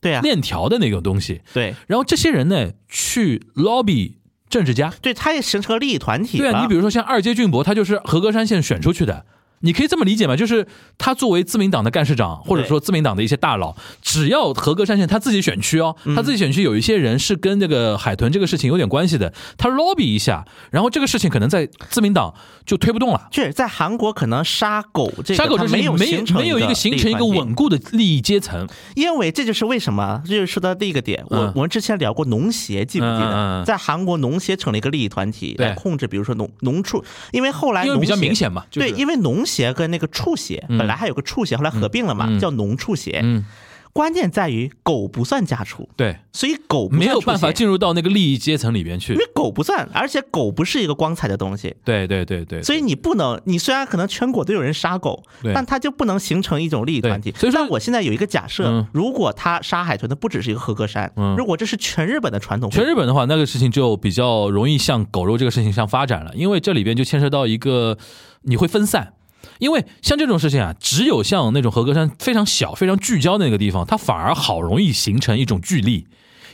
[0.00, 1.42] 对啊，链条的那个东西。
[1.52, 4.14] 对然后这些人呢，去 lobby
[4.48, 9.26] 政治家，对，他也形成了利益团体对啊，你比如说像二阶俊博，他就是和歌山县选出去的。
[9.60, 10.36] 你可以这么理解吗？
[10.36, 22.34] 就是他作为自民党的干事长，或者说自民党的一些大佬，只要和歌山县他自己选区哦，他自己选区有一些人是跟这个海豚这个事情有点关系的，他 lobby 一下，然后这个事情可能在自民党
[22.64, 23.28] 就推不动了。
[23.30, 31.24] 确实在韩国可能杀狗这个杀狗这没有没形成没有一个形成一个稳固的利益阶层，因为这就是为什么，这就是说到第一个点。
[31.28, 33.30] 我、嗯我们之前聊过农协，记不记得？
[33.30, 37.02] 嗯嗯嗯在韩国，农协成了一个利益团体来控制，比如说农农畜，
[37.32, 38.64] 因为后来因为比较明显嘛。
[38.70, 43.20] 就是、对，因为农协跟那个畜协、嗯本来还有个畜协，后来合并了嘛，嗯叫农畜协。
[43.24, 43.44] 嗯，
[43.92, 49.18] 关键在于狗不算家畜，对，所以狗没有办法进入到那个利益阶层里边去因。
[49.18, 51.74] 为狗不算，而且狗不是一个光彩的东西。
[51.84, 55.24] 对对对对，所以你不能，你虽然可能全国都有人杀狗，
[55.54, 57.32] 但它就不能形成一种利益团体。
[57.32, 67.98] 所以说但我现在有一个假设，嗯如果他杀海豚的不只是一个合格山，嗯如果这是全日本的传统，全日本的话，那个事情就比较容易向狗肉这个事情上发展了，因为这里边就牵涉到一个
[68.42, 69.14] 你会分散。
[69.58, 76.06] 因为像这种事情啊，只有像那种和歌山非常小、非常聚焦的那个地方，它反而好容易形成一种聚力。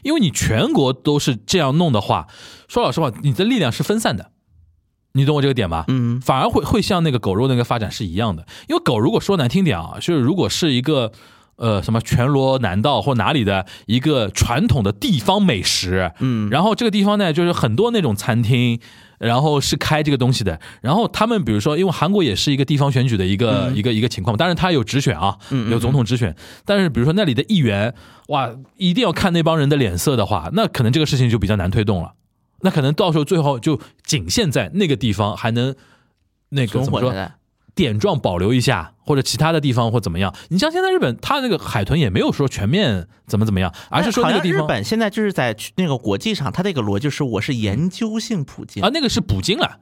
[0.03, 2.27] 因为你全国都是这样弄的话，
[2.69, 4.33] 说老实话，你的力量是分散的。
[5.13, 5.85] 你懂我这个点吧？
[5.89, 8.47] 嗯，反而会会像那个狗肉那个发展是一样的。
[8.69, 11.13] 因为狗如果说难听点啊，就是如果是一个
[11.57, 18.81] 呃什么全罗南道或哪里的一个传统的地方美食，嗯，然后这个地方呢就是很多那种餐厅。
[19.19, 25.39] 然后是开这个东西的，然后他们比如说，因为韩国也是一个地方选举的一个、一个一个情况，当然他有直选啊，
[25.71, 26.35] 有总统直选，
[26.65, 27.95] 但是比如说那里的议员，
[28.29, 32.13] 哇，一定要看那帮人的脸色的话，那可能这个事情就比较难推动了。
[32.61, 35.75] 那可能到时候最后就仅限在那个地方还能
[36.49, 37.13] 那个怎么说。
[37.75, 40.35] 点状保留一下，或者其他的地方或怎么样。
[40.49, 49.79] 你像现在日本，它那个海豚也没有说全面怎么怎么样，而是说那个地方日本现在就是在那个国际上，它这个逻辑是我是研究性捕鲸啊，那个是捕鲸了，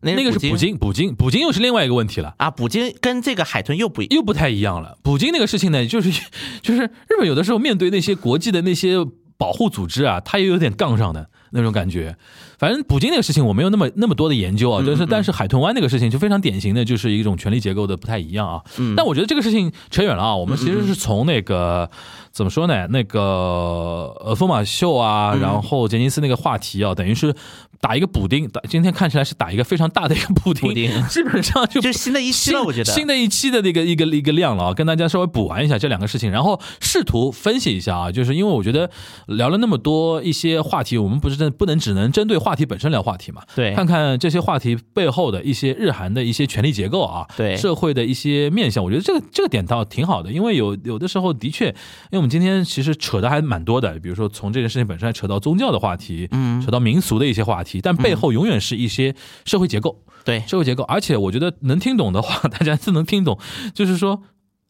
[0.00, 2.34] 那个是捕鲸鲸，捕鲸，捕鲸又是另外一个问题了。
[2.38, 4.98] 啊，捕鲸跟这个海豚又不又不太一样了。
[5.02, 6.10] 捕鲸那个事情呢，就是
[6.62, 8.96] 就是日本有的时候面对那些国际的那些
[9.36, 12.16] 保护组织啊，它也有点杠上的那种感觉。
[12.60, 18.62] 反正捕鲸那个事情我没有那么那么多的研究啊，就是但是海豚湾那个事情就非常典型的就是一种权力结构的不太一样啊。
[18.94, 21.88] 但我觉得这个事情扯远了啊，我们其实是从那个
[22.30, 22.86] 怎么说呢？
[22.88, 27.34] 那个呃疯马秀啊，然后杰尼斯那个话题啊，等于是
[27.80, 30.90] 打一个补丁，打今天看起来是打一个非常大的一个补丁，补丁。
[31.08, 32.92] 基本上就 就新的一期了，我觉得。
[32.92, 38.90] 新的一期的那个一个一个量了啊，跟大家稍微补完一下这两个事情，然后试图分析一下啊，就是因为我觉得
[39.26, 43.74] 聊了那么多一些话题，我们不是真不能只能针对话题本身聊话题嘛，对。
[43.74, 51.74] 看看这些话题背后的一些日韩的一些权力结构啊，对社会的一些面向，我觉得这个这个点倒挺好的，因为有有的时候的确，因
[52.12, 56.50] 为我们今天其实扯的还蛮多的，比如说从这件事情本身还扯到宗教的话题，嗯。
[56.60, 59.14] 扯到民俗的一些话题，但背后永远是一些
[59.44, 60.02] 社会结构。
[60.24, 63.38] 对社会结构，而且我觉得能听懂的话， 大家是能听懂。
[63.74, 64.22] 就是说，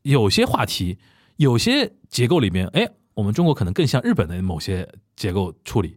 [0.03, 0.99] 有些话题、
[1.37, 5.97] 有些结构里面，哎，我们中国可能更像日本的某些结构处理，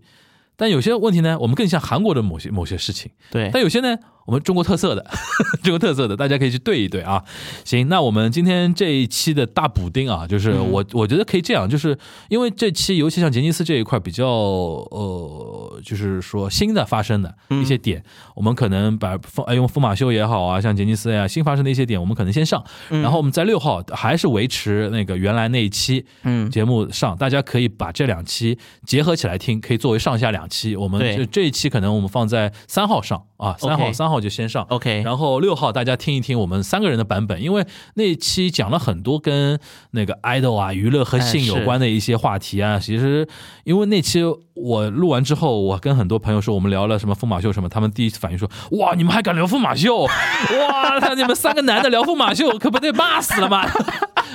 [0.55, 3.11] 但有些问题呢，我们更像韩国的某些某些事情。
[3.31, 5.05] 对但有些呢，我们中国特色的，
[5.63, 7.23] 中国特色的，大家可以去对一对啊。
[7.65, 11.97] 行，那我们今天这一期的大补丁啊，就是我、我觉得可以这样，就是
[12.29, 18.03] 因为这期尤其像杰尼斯这一块比较呃，就是说新的发生的一些点，
[18.35, 26.43] 我们可能把风哎用风马秀也好啊，像杰尼斯呀新发生的一些点，我们可能先上，然后我们在六号还是维持那个原来那一期嗯。
[26.49, 30.75] 节目上，大家可以把这两期结合起来听，可以作为上下两期。
[30.75, 34.63] 我们就这一期可能我们放在三号上啊，三号三号就先上。
[34.69, 39.59] OK，然后六号大家听一听我们三个人的版本，因为那期讲了很多跟
[39.91, 42.79] 那个 idol 啊、娱乐和性有关的一些话题啊。
[42.79, 43.27] 其实
[43.63, 44.21] 因为那期
[44.53, 50.03] 我录完之后，我跟很多朋友说我们聊了什么疯马秀什么，他们第一次反应说：哇，你们还敢聊疯马秀？
[50.03, 53.67] 哇，你们三个男的聊疯马秀，可不得骂死了吗？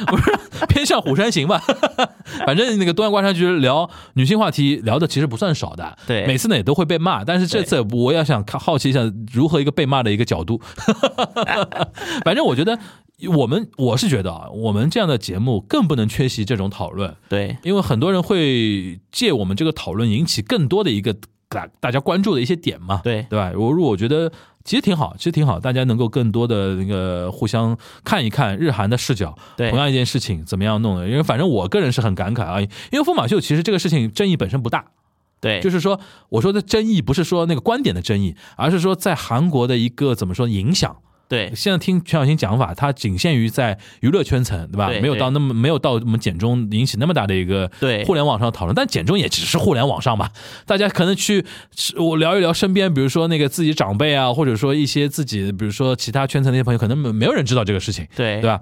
[0.06, 0.32] 不是
[0.68, 1.62] 偏向《虎山行》吧？
[2.46, 9.00] 反正那个东亚观察局聊女性话题聊的其实不算少的，对每次呢也都会被骂，但是这次我要想看好奇一下
[9.32, 10.60] 如何一个被骂的一个角度。
[12.24, 12.78] 反正我觉得
[13.36, 21.16] 我们我是觉得啊，我们这样的节目更不能缺席这种讨论，对因为很多人会借我们这个讨论引起更多的一个
[21.48, 23.50] 大大家关注的一些点嘛，对对吧？
[23.56, 24.30] 我如果我觉得
[24.64, 31.08] 其实挺好，其实挺好，大家能够更多的那个互相看一看日韩的视角，对同样一件事情怎么样弄的？
[31.08, 34.84] 因为反正我个人是很感慨啊，因为疯马秀其实这个事情争议本身不大，
[35.40, 40.96] 对，就是说我说的争议不是说那个观点的争议，而是说在韩国的一个怎么说影响。
[41.28, 44.88] 对现在听全小新讲法，他仅限于在娱乐圈层，对吧？
[44.88, 50.32] 对没有到那么没有到我们简中引起那么大的一个对互联网上的讨论，但简中也只是互联网上吧。
[50.64, 51.44] 大家可能去
[51.96, 58.60] 我聊一聊身边，比如说那个自己长辈啊，或者说一些自己，比如说其他圈层的一些朋友，可能没没有人知道这个事情，对对吧？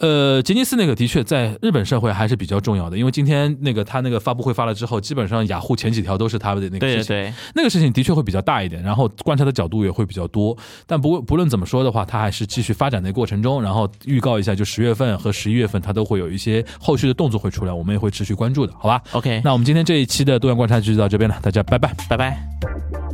[0.00, 7.04] 呃，杰尼斯那个的确在日本社会还是比较重要的，因为今天那个他那个发布会发了之后，基本上雅虎前几条都是他的那个事情。
[7.06, 10.56] 对对对那个事情的确会比较大一点，然后观察的角度也会比较多。
[10.86, 13.62] 但不不论怎么说的话，它还是继续发展的过程中。
[13.62, 21.94] 然后预告一下，就十月份和十一月份，它都会有一些后续的动作会出来，我们也会持续关注的，好吧？，OK，那我们今天这一期的多元观察就到这边了，大家拜拜。
[22.08, 23.05] 拜拜。